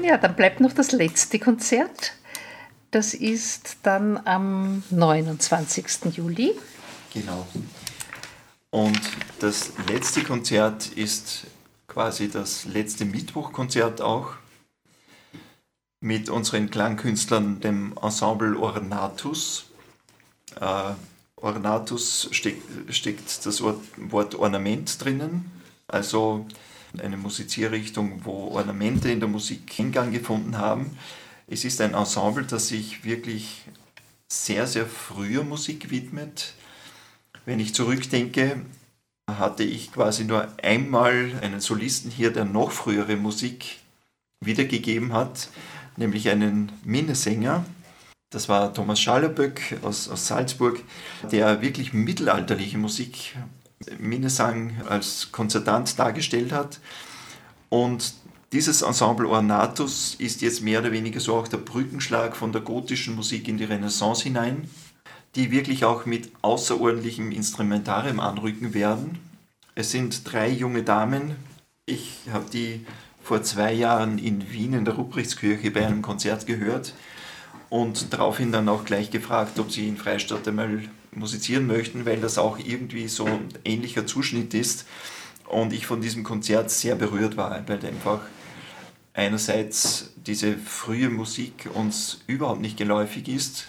Ja, 0.04 0.18
dann 0.18 0.36
bleibt 0.36 0.60
noch 0.60 0.74
das 0.74 0.92
letzte 0.92 1.40
Konzert. 1.40 2.14
Das 2.92 3.14
ist 3.14 3.78
dann 3.84 4.20
am 4.26 4.84
29. 4.90 5.86
Juli. 6.18 6.52
Genau. 7.14 7.48
Und 8.70 9.00
das 9.40 9.72
letzte 9.88 10.24
Konzert 10.24 10.88
ist 10.88 11.48
quasi 11.88 12.30
das 12.30 12.66
letzte 12.66 13.06
Mittwochkonzert 13.06 14.02
auch 14.02 14.34
mit 16.02 16.30
unseren 16.30 16.70
Klangkünstlern, 16.70 17.62
dem 17.62 17.94
Ensemble 18.02 18.58
Ornatus. 18.58 19.68
Äh, 20.60 20.94
Ornatus 21.36 22.28
steckt, 22.32 22.94
steckt 22.94 23.46
das 23.46 23.62
Wort 23.62 24.36
Ornament 24.36 25.04
drinnen, 25.04 25.52
also 25.88 26.46
eine 26.98 27.18
Musizierrichtung, 27.18 28.22
wo 28.26 28.50
Ornamente 28.50 29.10
in 29.10 29.20
der 29.20 29.30
Musik 29.30 29.72
Hingang 29.72 30.12
gefunden 30.12 30.58
haben. 30.58 30.98
Es 31.48 31.66
ist 31.66 31.82
ein 31.82 31.94
Ensemble, 31.94 32.46
das 32.46 32.68
sich 32.68 33.04
wirklich 33.06 33.64
sehr, 34.28 34.68
sehr 34.68 34.86
früher 34.86 35.44
Musik 35.44 35.90
widmet. 35.90 36.54
Wenn 37.46 37.60
ich 37.60 37.74
zurückdenke, 37.74 38.62
hatte 39.28 39.64
ich 39.64 39.92
quasi 39.92 40.26
nur 40.26 40.48
einmal 40.62 41.32
einen 41.42 41.60
Solisten 41.60 42.12
hier, 42.12 42.32
der 42.32 42.46
noch 42.46 42.72
frühere 42.72 43.16
Musik 43.16 43.78
wiedergegeben 44.42 45.14
hat, 45.14 45.50
nämlich 45.98 46.30
einen 46.30 46.72
Minnesänger. 46.84 47.66
Das 48.30 48.48
war 48.48 48.74
Thomas 48.74 49.00
Schallerböck 49.00 49.80
aus, 49.82 50.08
aus 50.10 50.28
Salzburg, 50.28 50.82
der 51.32 51.62
wirklich 51.62 51.94
mittelalterliche 51.94 52.78
Musik, 52.78 53.36
Minnesang 54.00 54.82
als 54.88 55.32
Konzertant 55.32 55.98
dargestellt 55.98 56.52
hat. 56.52 56.80
Und 57.70 58.14
dieses 58.52 58.82
Ensemble 58.82 59.28
Ornatus 59.28 60.16
ist 60.18 60.42
jetzt 60.42 60.62
mehr 60.62 60.80
oder 60.80 60.92
weniger 60.92 61.20
so 61.20 61.36
auch 61.36 61.48
der 61.48 61.58
Brückenschlag 61.58 62.36
von 62.36 62.52
der 62.52 62.62
gotischen 62.62 63.16
Musik 63.16 63.48
in 63.48 63.58
die 63.58 63.64
Renaissance 63.64 64.24
hinein 64.24 64.70
die 65.36 65.52
wirklich 65.52 65.86
auch 65.86 66.06
mit 66.06 66.32
außerordentlichem 66.42 67.32
Instrumentarium 67.32 68.20
anrücken 68.20 68.74
werden. 68.74 69.20
Es 69.76 69.92
sind 69.92 70.32
drei 70.32 70.50
junge 70.50 70.84
Damen. 70.84 71.36
Ich 71.86 72.20
habe 72.32 72.46
die 72.52 72.86
vor 73.24 73.44
zwei 73.44 73.74
Jahren 73.74 74.18
in 74.18 74.52
Wien 74.52 74.74
in 74.74 74.86
der 74.86 74.96
Ruprechtskirche 74.96 75.72
bei 75.72 75.86
einem 75.86 76.02
Konzert 76.02 76.46
gehört 76.46 76.94
und 77.70 78.14
daraufhin 78.14 78.52
dann 78.52 78.70
auch 78.70 78.86
gleich 78.86 79.12
gefragt, 79.12 79.60
ob 79.60 79.72
sie 79.72 79.88
in 79.88 79.98
Freistadt 79.98 80.48
einmal 80.48 80.82
musizieren 81.14 81.68
möchten, 81.68 82.06
weil 82.06 82.20
das 82.20 82.38
auch 82.38 82.58
irgendwie 82.58 83.08
so 83.08 83.26
ein 83.26 83.50
ähnlicher 83.64 84.06
Zuschnitt 84.06 84.54
ist 84.54 84.86
und 85.48 85.74
ich 85.74 85.86
von 85.86 86.02
diesem 86.02 86.24
Konzert 86.24 86.72
sehr 86.72 86.96
berührt 86.96 87.38
war, 87.38 87.62
weil 87.68 87.86
einfach 87.86 88.22
einerseits 89.14 90.12
diese 90.16 90.58
frühe 90.58 91.10
Musik 91.10 91.70
uns 91.74 92.22
überhaupt 92.28 92.62
nicht 92.62 92.78
geläufig 92.78 93.28
ist, 93.28 93.68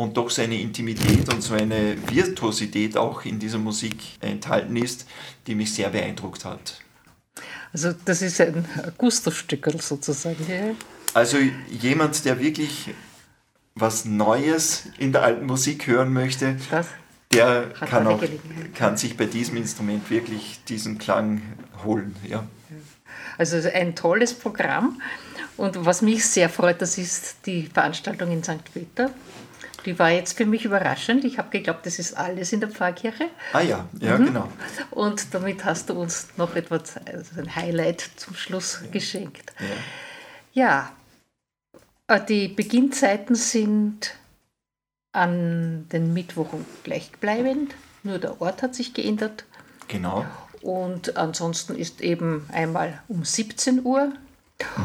und 0.00 0.16
doch 0.16 0.30
seine 0.30 0.58
Intimität 0.58 1.30
und 1.30 1.42
so 1.42 1.52
eine 1.52 1.94
Virtuosität 2.08 2.96
auch 2.96 3.26
in 3.26 3.38
dieser 3.38 3.58
Musik 3.58 3.96
enthalten 4.20 4.74
ist, 4.76 5.06
die 5.46 5.54
mich 5.54 5.74
sehr 5.74 5.90
beeindruckt 5.90 6.46
hat. 6.46 6.80
Also 7.72 7.92
das 8.04 8.22
ist 8.22 8.40
ein 8.40 8.64
Gusto-Stückel 8.98 9.80
sozusagen. 9.80 10.44
Ja. 10.48 10.74
Also 11.14 11.38
jemand, 11.68 12.24
der 12.24 12.38
wirklich 12.40 12.90
was 13.74 14.04
Neues 14.04 14.84
in 14.98 15.12
der 15.12 15.22
alten 15.22 15.46
Musik 15.46 15.86
hören 15.86 16.12
möchte, 16.12 16.56
das 16.70 16.86
der 17.32 17.68
kann, 17.68 18.06
auch, 18.08 18.20
kann 18.74 18.96
sich 18.96 19.16
bei 19.16 19.26
diesem 19.26 19.56
Instrument 19.56 20.10
wirklich 20.10 20.60
diesen 20.68 20.98
Klang 20.98 21.42
holen. 21.84 22.16
Ja. 22.28 22.44
Also 23.38 23.56
ein 23.72 23.94
tolles 23.94 24.34
Programm. 24.34 25.00
Und 25.56 25.84
was 25.84 26.02
mich 26.02 26.26
sehr 26.26 26.48
freut, 26.48 26.82
das 26.82 26.98
ist 26.98 27.36
die 27.46 27.66
Veranstaltung 27.66 28.32
in 28.32 28.42
St. 28.42 28.72
Peter 28.72 29.10
die 29.86 29.98
war 29.98 30.10
jetzt 30.10 30.36
für 30.36 30.46
mich 30.46 30.64
überraschend. 30.64 31.24
Ich 31.24 31.38
habe 31.38 31.50
geglaubt, 31.50 31.86
das 31.86 31.98
ist 31.98 32.14
alles 32.14 32.52
in 32.52 32.60
der 32.60 32.68
Pfarrkirche. 32.68 33.28
Ah 33.52 33.60
ja, 33.60 33.88
ja, 33.98 34.18
mhm. 34.18 34.26
genau. 34.26 34.48
Und 34.90 35.34
damit 35.34 35.64
hast 35.64 35.90
du 35.90 35.94
uns 35.94 36.28
noch 36.36 36.54
etwas, 36.56 36.96
also 36.96 37.40
ein 37.40 37.54
Highlight 37.54 38.10
zum 38.16 38.34
Schluss 38.34 38.80
ja. 38.82 38.90
geschenkt. 38.90 39.52
Ja. 40.52 40.92
ja, 42.08 42.16
äh, 42.16 42.20
die 42.24 42.48
Beginnzeiten 42.48 43.34
sind 43.34 44.14
an 45.12 45.88
den 45.90 46.12
Mittwochen 46.12 46.64
gleichbleibend, 46.84 47.74
nur 48.02 48.18
der 48.18 48.40
Ort 48.40 48.62
hat 48.62 48.74
sich 48.74 48.94
geändert. 48.94 49.44
Genau. 49.88 50.24
Und 50.62 51.16
ansonsten 51.16 51.74
ist 51.74 52.00
eben 52.00 52.46
einmal 52.52 53.02
um 53.08 53.24
17 53.24 53.84
Uhr 53.84 54.12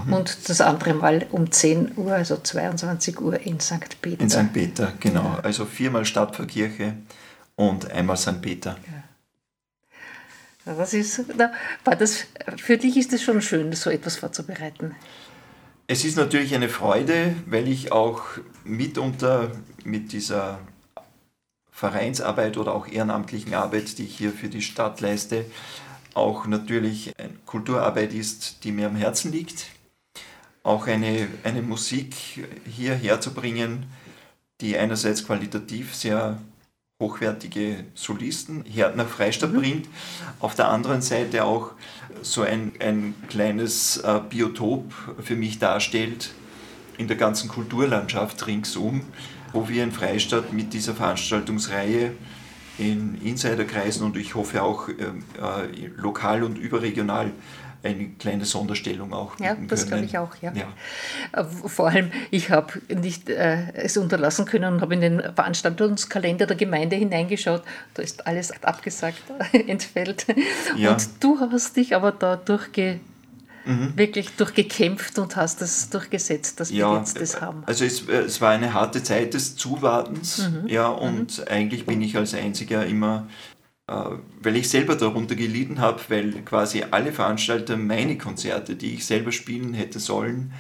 Mhm. 0.05 0.13
Und 0.13 0.49
das 0.49 0.61
andere 0.61 0.93
Mal 0.93 1.27
um 1.31 1.51
10 1.51 1.97
Uhr, 1.97 2.13
also 2.13 2.37
22 2.37 3.19
Uhr 3.21 3.39
in 3.39 3.59
St. 3.59 4.01
Peter. 4.01 4.21
In 4.21 4.29
St. 4.29 4.53
Peter, 4.53 4.93
genau. 4.99 5.37
Also 5.43 5.65
viermal 5.65 6.05
Stadtpfarrkirche 6.05 6.95
und 7.55 7.91
einmal 7.91 8.17
St. 8.17 8.41
Peter. 8.41 8.77
Ja. 8.87 9.03
Das 10.77 10.93
ist, 10.93 11.25
war 11.83 11.95
das, 11.95 12.25
für 12.57 12.77
dich 12.77 12.97
ist 12.97 13.13
es 13.13 13.21
schon 13.21 13.41
schön, 13.41 13.71
so 13.73 13.91
etwas 13.91 14.17
vorzubereiten. 14.17 14.95
Es 15.87 16.03
ist 16.03 16.17
natürlich 16.17 16.55
eine 16.55 16.69
Freude, 16.69 17.35
weil 17.45 17.67
ich 17.67 17.91
auch 17.91 18.23
mitunter 18.63 19.51
mit 19.83 20.11
dieser 20.11 20.59
Vereinsarbeit 21.71 22.57
oder 22.57 22.73
auch 22.73 22.87
ehrenamtlichen 22.87 23.53
Arbeit, 23.53 23.97
die 23.99 24.05
ich 24.05 24.17
hier 24.17 24.31
für 24.31 24.49
die 24.49 24.63
Stadt 24.63 25.01
leiste, 25.01 25.45
auch 26.15 26.47
natürlich 26.47 27.13
eine 27.19 27.33
Kulturarbeit 27.45 28.13
ist, 28.13 28.63
die 28.63 28.71
mir 28.71 28.87
am 28.87 28.95
Herzen 28.95 29.31
liegt. 29.31 29.67
Auch 30.63 30.87
eine, 30.87 31.27
eine 31.43 31.61
Musik 31.61 32.15
hierher 32.65 33.21
zu 33.21 33.33
bringen, 33.33 33.85
die 34.61 34.77
einerseits 34.77 35.25
qualitativ 35.25 35.93
sehr 35.93 36.39
hochwertige 37.01 37.83
Solisten 37.93 38.63
her 38.63 38.93
nach 38.95 39.07
Freistadt 39.07 39.51
mhm. 39.51 39.59
bringt, 39.59 39.89
auf 40.39 40.55
der 40.55 40.69
anderen 40.69 41.01
Seite 41.01 41.43
auch 41.43 41.71
so 42.21 42.41
ein, 42.41 42.71
ein 42.79 43.13
kleines 43.27 43.97
äh, 43.97 44.21
Biotop 44.29 44.93
für 45.21 45.35
mich 45.35 45.59
darstellt 45.59 46.31
in 46.97 47.09
der 47.09 47.17
ganzen 47.17 47.49
Kulturlandschaft 47.49 48.47
ringsum, 48.47 49.01
wo 49.51 49.67
wir 49.67 49.83
in 49.83 49.91
Freistadt 49.91 50.53
mit 50.53 50.73
dieser 50.73 50.95
Veranstaltungsreihe 50.95 52.13
in 52.77 53.21
Insiderkreisen 53.21 54.05
und 54.05 54.17
ich 54.17 54.35
hoffe 54.35 54.61
auch 54.63 54.89
ähm, 54.89 55.23
äh, 55.41 55.87
lokal 55.95 56.43
und 56.43 56.57
überregional 56.57 57.31
eine 57.85 58.09
kleine 58.19 58.45
Sonderstellung 58.45 59.13
auch. 59.13 59.39
Ja, 59.39 59.55
das 59.67 59.87
glaube 59.87 60.05
ich 60.05 60.17
auch, 60.17 60.35
ja. 60.41 60.51
ja. 60.53 60.67
Äh, 61.39 61.43
vor 61.43 61.89
allem, 61.89 62.11
ich 62.31 62.49
habe 62.49 62.81
nicht 62.89 63.29
äh, 63.29 63.71
es 63.73 63.95
unterlassen 63.95 64.45
können 64.45 64.73
und 64.73 64.81
habe 64.81 64.95
in 64.95 65.01
den 65.01 65.21
Veranstaltungskalender 65.35 66.47
der 66.47 66.57
Gemeinde 66.57 66.95
hineingeschaut. 66.95 67.63
Da 67.93 68.01
ist 68.01 68.25
alles 68.25 68.51
abgesagt, 68.63 69.21
entfällt. 69.67 70.25
Ja. 70.75 70.93
Und 70.93 71.07
du 71.19 71.39
hast 71.39 71.77
dich 71.77 71.95
aber 71.95 72.11
da 72.11 72.35
durchge 72.35 72.99
mhm. 73.65 73.93
wirklich 73.95 74.31
durchgekämpft 74.35 75.17
und 75.19 75.35
hast 75.35 75.61
es 75.61 75.89
durchgesetzt, 75.89 76.59
dass 76.59 76.71
ja, 76.71 76.91
wir 76.91 76.99
jetzt 76.99 77.19
das 77.19 77.41
haben. 77.41 77.63
Also 77.65 77.85
es, 77.85 78.07
es 78.07 78.41
war 78.41 78.51
eine 78.51 78.73
harte 78.73 79.03
Zeit 79.03 79.33
des 79.33 79.55
Zuwartens, 79.55 80.49
mhm. 80.49 80.67
ja, 80.67 80.87
und 80.87 81.39
mhm. 81.39 81.43
eigentlich 81.49 81.85
bin 81.85 82.01
ich 82.01 82.17
als 82.17 82.33
Einziger 82.33 82.85
immer 82.85 83.27
äh, 83.87 83.93
weil 84.41 84.55
ich 84.55 84.69
selber 84.69 84.95
darunter 84.95 85.35
gelitten 85.35 85.79
habe, 85.79 86.01
weil 86.09 86.31
quasi 86.41 86.83
alle 86.89 87.11
Veranstalter 87.11 87.77
meine 87.77 88.17
Konzerte, 88.17 88.75
die 88.75 88.95
ich 88.95 89.05
selber 89.05 89.31
spielen 89.31 89.75
hätte 89.75 89.99
sollen, 89.99 90.53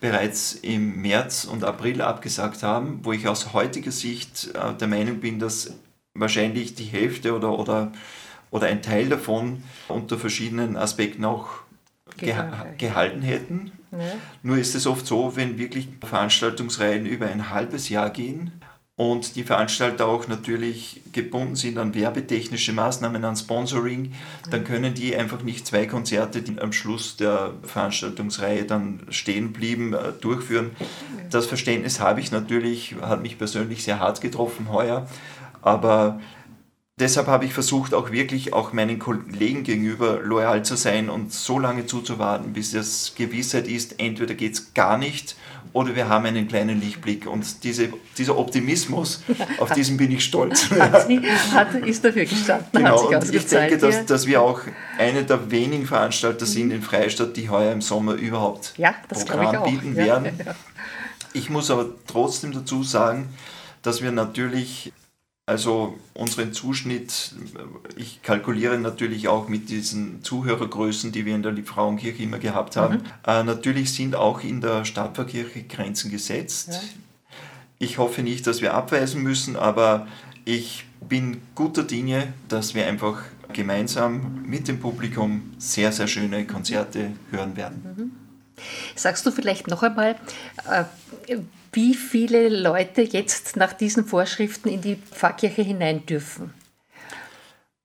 bereits 0.00 0.52
im 0.54 1.02
März 1.02 1.44
und 1.44 1.64
April 1.64 2.02
abgesagt 2.02 2.62
haben, 2.62 3.00
wo 3.02 3.12
ich 3.12 3.26
aus 3.26 3.52
heutiger 3.52 3.90
Sicht 3.90 4.50
äh, 4.54 4.74
der 4.74 4.86
Meinung 4.86 5.18
bin, 5.18 5.40
dass 5.40 5.74
wahrscheinlich 6.14 6.76
die 6.76 6.84
Hälfte 6.84 7.34
oder, 7.34 7.58
oder, 7.58 7.92
oder 8.50 8.68
ein 8.68 8.80
Teil 8.80 9.08
davon 9.08 9.64
unter 9.88 10.16
verschiedenen 10.16 10.76
Aspekten 10.76 11.24
auch 11.24 11.48
gehalten 12.16 13.22
hätten. 13.22 13.72
Ja. 13.92 13.98
Nur 14.42 14.58
ist 14.58 14.74
es 14.74 14.86
oft 14.86 15.06
so, 15.06 15.36
wenn 15.36 15.58
wirklich 15.58 15.88
Veranstaltungsreihen 16.04 17.06
über 17.06 17.26
ein 17.26 17.50
halbes 17.50 17.88
Jahr 17.88 18.10
gehen 18.10 18.52
und 18.96 19.36
die 19.36 19.44
Veranstalter 19.44 20.06
auch 20.06 20.26
natürlich 20.26 21.02
gebunden 21.12 21.54
sind 21.54 21.78
an 21.78 21.94
werbetechnische 21.94 22.72
Maßnahmen, 22.72 23.24
an 23.24 23.36
Sponsoring, 23.36 24.12
dann 24.50 24.64
können 24.64 24.92
die 24.92 25.14
einfach 25.14 25.42
nicht 25.42 25.66
zwei 25.66 25.86
Konzerte, 25.86 26.42
die 26.42 26.60
am 26.60 26.72
Schluss 26.72 27.16
der 27.16 27.52
Veranstaltungsreihe 27.62 28.64
dann 28.64 29.00
stehen 29.10 29.52
blieben, 29.52 29.94
äh, 29.94 30.12
durchführen. 30.20 30.72
Das 31.30 31.46
Verständnis 31.46 32.00
habe 32.00 32.20
ich 32.20 32.32
natürlich, 32.32 32.96
hat 33.00 33.22
mich 33.22 33.38
persönlich 33.38 33.84
sehr 33.84 34.00
hart 34.00 34.20
getroffen 34.20 34.70
heuer, 34.72 35.06
aber 35.62 36.20
deshalb 36.98 37.26
habe 37.26 37.44
ich 37.44 37.52
versucht, 37.52 37.94
auch 37.94 38.10
wirklich 38.10 38.52
auch 38.52 38.72
meinen 38.72 38.98
Kollegen 38.98 39.62
gegenüber 39.62 40.20
loyal 40.22 40.64
zu 40.64 40.76
sein 40.76 41.08
und 41.08 41.32
so 41.32 41.58
lange 41.58 41.86
zuzuwarten, 41.86 42.52
bis 42.52 42.74
es 42.74 43.14
Gewissheit 43.16 43.68
ist, 43.68 43.98
entweder 43.98 44.34
geht 44.34 44.54
es 44.54 44.74
gar 44.74 44.98
nicht 44.98 45.36
oder 45.72 45.94
wir 45.94 46.08
haben 46.08 46.26
einen 46.26 46.48
kleinen 46.48 46.80
Lichtblick. 46.80 47.26
Und 47.26 47.62
diese, 47.64 47.90
dieser 48.16 48.36
Optimismus, 48.38 49.22
auf 49.58 49.72
diesen 49.72 49.96
bin 49.96 50.10
ich 50.12 50.24
stolz. 50.24 50.70
hat 50.78 51.06
sie, 51.06 51.20
hat, 51.52 51.74
ist 51.74 52.04
dafür 52.04 52.24
gestanden. 52.24 52.68
Genau, 52.72 53.08
und 53.08 53.34
ich 53.34 53.46
denke, 53.46 53.78
dass, 53.78 54.06
dass 54.06 54.26
wir 54.26 54.40
auch 54.42 54.60
eine 54.98 55.24
der 55.24 55.50
wenigen 55.50 55.86
Veranstalter 55.86 56.46
sind 56.46 56.70
in 56.70 56.82
Freistadt, 56.82 57.36
die 57.36 57.48
heuer 57.48 57.72
im 57.72 57.80
Sommer 57.80 58.14
überhaupt 58.14 58.74
ja, 58.76 58.94
Programm 59.08 59.64
bieten 59.64 59.94
ja, 59.94 60.04
werden. 60.04 60.32
Ja, 60.44 60.54
ich 61.32 61.50
muss 61.50 61.70
aber 61.70 61.86
trotzdem 62.06 62.52
dazu 62.52 62.82
sagen, 62.82 63.28
dass 63.82 64.02
wir 64.02 64.10
natürlich 64.10 64.92
also 65.48 65.98
unseren 66.12 66.52
Zuschnitt, 66.52 67.32
ich 67.96 68.20
kalkuliere 68.22 68.78
natürlich 68.78 69.28
auch 69.28 69.48
mit 69.48 69.70
diesen 69.70 70.22
Zuhörergrößen, 70.22 71.10
die 71.10 71.24
wir 71.24 71.34
in 71.34 71.42
der 71.42 71.52
Liebfrauenkirche 71.52 72.22
immer 72.22 72.38
gehabt 72.38 72.76
haben. 72.76 72.96
Mhm. 72.96 73.02
Äh, 73.26 73.44
natürlich 73.44 73.94
sind 73.94 74.14
auch 74.14 74.42
in 74.42 74.60
der 74.60 74.84
Stadtpfarrkirche 74.84 75.62
Grenzen 75.62 76.10
gesetzt. 76.10 76.68
Ja. 76.72 76.80
Ich 77.78 77.96
hoffe 77.96 78.22
nicht, 78.22 78.46
dass 78.46 78.60
wir 78.60 78.74
abweisen 78.74 79.22
müssen, 79.22 79.56
aber 79.56 80.06
ich 80.44 80.84
bin 81.00 81.40
guter 81.54 81.82
Dinge, 81.82 82.34
dass 82.48 82.74
wir 82.74 82.86
einfach 82.86 83.22
gemeinsam 83.54 84.42
mit 84.44 84.68
dem 84.68 84.80
Publikum 84.80 85.54
sehr, 85.56 85.92
sehr 85.92 86.08
schöne 86.08 86.46
Konzerte 86.46 87.12
hören 87.30 87.56
werden. 87.56 87.82
Mhm. 87.96 88.12
Sagst 88.96 89.24
du 89.24 89.30
vielleicht 89.30 89.68
noch 89.68 89.82
einmal, 89.82 90.16
äh, 90.70 90.84
wie 91.72 91.94
viele 91.94 92.48
Leute 92.48 93.02
jetzt 93.02 93.56
nach 93.56 93.72
diesen 93.72 94.04
Vorschriften 94.04 94.68
in 94.68 94.80
die 94.80 94.96
Pfarrkirche 94.96 95.62
hinein 95.62 96.06
dürfen? 96.06 96.52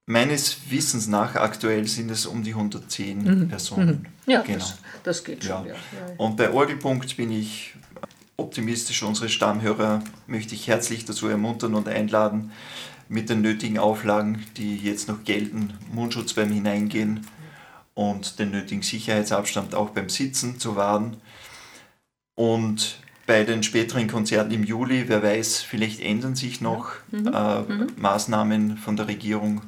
Meines 0.05 0.69
Wissens 0.69 1.07
nach 1.07 1.35
aktuell 1.35 1.87
sind 1.87 2.11
es 2.11 2.25
um 2.25 2.43
die 2.43 2.51
110 2.51 3.23
mhm. 3.23 3.47
Personen. 3.47 4.07
Mhm. 4.25 4.31
Ja, 4.31 4.41
genau. 4.41 4.59
das, 4.59 4.77
das 5.03 5.23
geht 5.23 5.43
schon. 5.43 5.65
Ja. 5.65 5.73
Ja. 5.73 5.77
Und 6.17 6.35
bei 6.35 6.51
Orgelpunkt 6.51 7.15
bin 7.15 7.31
ich 7.31 7.73
optimistisch. 8.35 9.01
Unsere 9.03 9.29
Stammhörer 9.29 10.03
möchte 10.27 10.55
ich 10.55 10.67
herzlich 10.67 11.05
dazu 11.05 11.27
ermuntern 11.27 11.73
und 11.75 11.87
einladen, 11.87 12.51
mit 13.07 13.29
den 13.29 13.41
nötigen 13.41 13.77
Auflagen, 13.77 14.45
die 14.57 14.77
jetzt 14.77 15.07
noch 15.07 15.23
gelten, 15.23 15.73
Mundschutz 15.91 16.33
beim 16.33 16.51
Hineingehen 16.51 17.25
und 17.93 18.39
den 18.39 18.51
nötigen 18.51 18.81
Sicherheitsabstand 18.81 19.75
auch 19.75 19.91
beim 19.91 20.09
Sitzen 20.09 20.59
zu 20.59 20.75
wahren. 20.75 21.17
Und 22.35 22.97
bei 23.25 23.43
den 23.43 23.63
späteren 23.63 24.07
Konzerten 24.07 24.51
im 24.51 24.63
Juli, 24.63 25.05
wer 25.07 25.23
weiß, 25.23 25.61
vielleicht 25.61 26.01
ändern 26.01 26.35
sich 26.35 26.61
noch 26.61 26.91
mhm. 27.11 27.27
Äh, 27.27 27.61
mhm. 27.61 27.87
Maßnahmen 27.95 28.77
von 28.77 28.97
der 28.97 29.07
Regierung. 29.07 29.61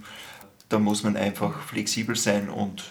Da 0.70 0.80
muss 0.80 1.04
man 1.04 1.16
einfach 1.16 1.62
flexibel 1.62 2.16
sein 2.16 2.50
und 2.50 2.84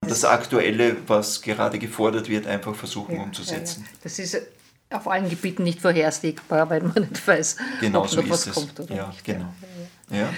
das 0.00 0.24
Aktuelle, 0.24 0.96
was 1.06 1.42
gerade 1.42 1.78
gefordert 1.78 2.28
wird, 2.28 2.46
einfach 2.46 2.74
versuchen 2.74 3.16
ja, 3.16 3.22
umzusetzen. 3.22 3.82
Ja, 3.82 3.90
ja. 3.90 3.98
Das 4.02 4.18
ist 4.18 4.40
auf 4.88 5.06
allen 5.06 5.28
Gebieten 5.28 5.62
nicht 5.62 5.80
vorhersehbar, 5.80 6.70
weil 6.70 6.82
man 6.82 7.08
nicht 7.10 7.26
weiß, 7.26 7.56
genau 7.80 8.02
ob 8.02 8.08
so 8.08 8.20
noch 8.20 8.30
was 8.30 8.46
es. 8.46 8.54
kommt 8.54 8.80
oder 8.80 8.94
ja, 8.94 9.06
nicht. 9.08 9.24
Genau. 9.24 9.52
Ja. 10.10 10.28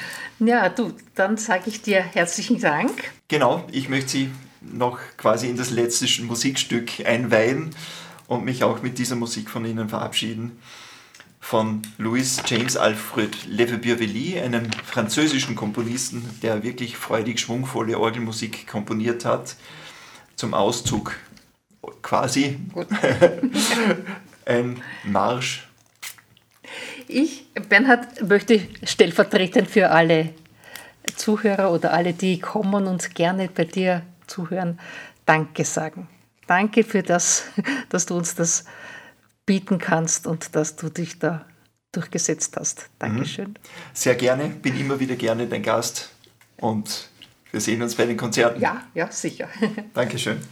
ja, 0.40 0.68
du, 0.68 0.92
dann 1.14 1.36
sage 1.36 1.64
ich 1.66 1.80
dir 1.80 2.02
herzlichen 2.02 2.60
Dank. 2.60 2.90
Genau, 3.28 3.64
ich 3.70 3.88
möchte 3.88 4.10
Sie 4.10 4.30
noch 4.60 4.98
quasi 5.16 5.48
in 5.48 5.56
das 5.56 5.70
letzte 5.70 6.06
Musikstück 6.22 7.06
einweihen 7.06 7.70
und 8.32 8.44
mich 8.44 8.64
auch 8.64 8.82
mit 8.82 8.98
dieser 8.98 9.16
Musik 9.16 9.50
von 9.50 9.64
Ihnen 9.64 9.88
verabschieden. 9.88 10.58
Von 11.40 11.82
Louis 11.98 12.40
James 12.46 12.76
Alfred 12.76 13.46
Lefebvre-Villy, 13.46 14.38
einem 14.38 14.70
französischen 14.84 15.56
Komponisten, 15.56 16.28
der 16.42 16.62
wirklich 16.62 16.96
freudig 16.96 17.40
schwungvolle 17.40 17.98
Orgelmusik 17.98 18.66
komponiert 18.66 19.24
hat, 19.24 19.56
zum 20.36 20.54
Auszug 20.54 21.16
quasi 22.00 22.58
ein 24.46 24.80
Marsch. 25.04 25.66
Ich, 27.08 27.46
Bernhard, 27.68 28.26
möchte 28.26 28.60
stellvertretend 28.84 29.68
für 29.68 29.90
alle 29.90 30.30
Zuhörer 31.16 31.72
oder 31.72 31.92
alle, 31.92 32.12
die 32.12 32.38
kommen 32.38 32.86
und 32.86 33.14
gerne 33.14 33.48
bei 33.52 33.64
dir 33.64 34.02
zuhören, 34.26 34.78
Danke 35.26 35.64
sagen. 35.64 36.08
Danke 36.52 36.84
für 36.84 37.02
das, 37.02 37.44
dass 37.88 38.04
du 38.04 38.14
uns 38.14 38.34
das 38.34 38.66
bieten 39.46 39.78
kannst 39.78 40.26
und 40.26 40.54
dass 40.54 40.76
du 40.76 40.90
dich 40.90 41.18
da 41.18 41.46
durchgesetzt 41.92 42.58
hast. 42.58 42.90
Dankeschön. 42.98 43.48
Mhm. 43.48 43.54
Sehr 43.94 44.14
gerne, 44.16 44.48
bin 44.50 44.78
immer 44.78 45.00
wieder 45.00 45.16
gerne 45.16 45.46
dein 45.46 45.62
Gast 45.62 46.10
und 46.58 47.08
wir 47.52 47.60
sehen 47.62 47.80
uns 47.80 47.94
bei 47.94 48.04
den 48.04 48.18
Konzerten. 48.18 48.60
Ja, 48.60 48.82
ja, 48.92 49.10
sicher. 49.10 49.48
Dankeschön. 49.94 50.42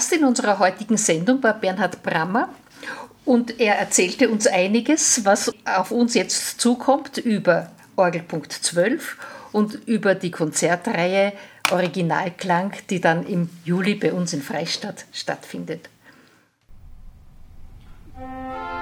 Gast 0.00 0.14
in 0.14 0.24
unserer 0.24 0.58
heutigen 0.58 0.96
Sendung 0.96 1.42
war 1.42 1.52
Bernhard 1.52 2.02
Brammer. 2.02 2.48
Und 3.26 3.60
er 3.60 3.74
erzählte 3.74 4.30
uns 4.30 4.46
einiges, 4.46 5.26
was 5.26 5.52
auf 5.66 5.90
uns 5.90 6.14
jetzt 6.14 6.58
zukommt 6.58 7.18
über 7.18 7.70
Orgelpunkt 7.96 8.50
12 8.50 9.18
und 9.52 9.74
über 9.86 10.14
die 10.14 10.30
Konzertreihe 10.30 11.34
Originalklang, 11.70 12.72
die 12.88 13.02
dann 13.02 13.26
im 13.26 13.50
Juli 13.66 13.94
bei 13.94 14.14
uns 14.14 14.32
in 14.32 14.40
Freistadt 14.40 15.04
stattfindet. 15.12 15.90
Musik 18.16 18.79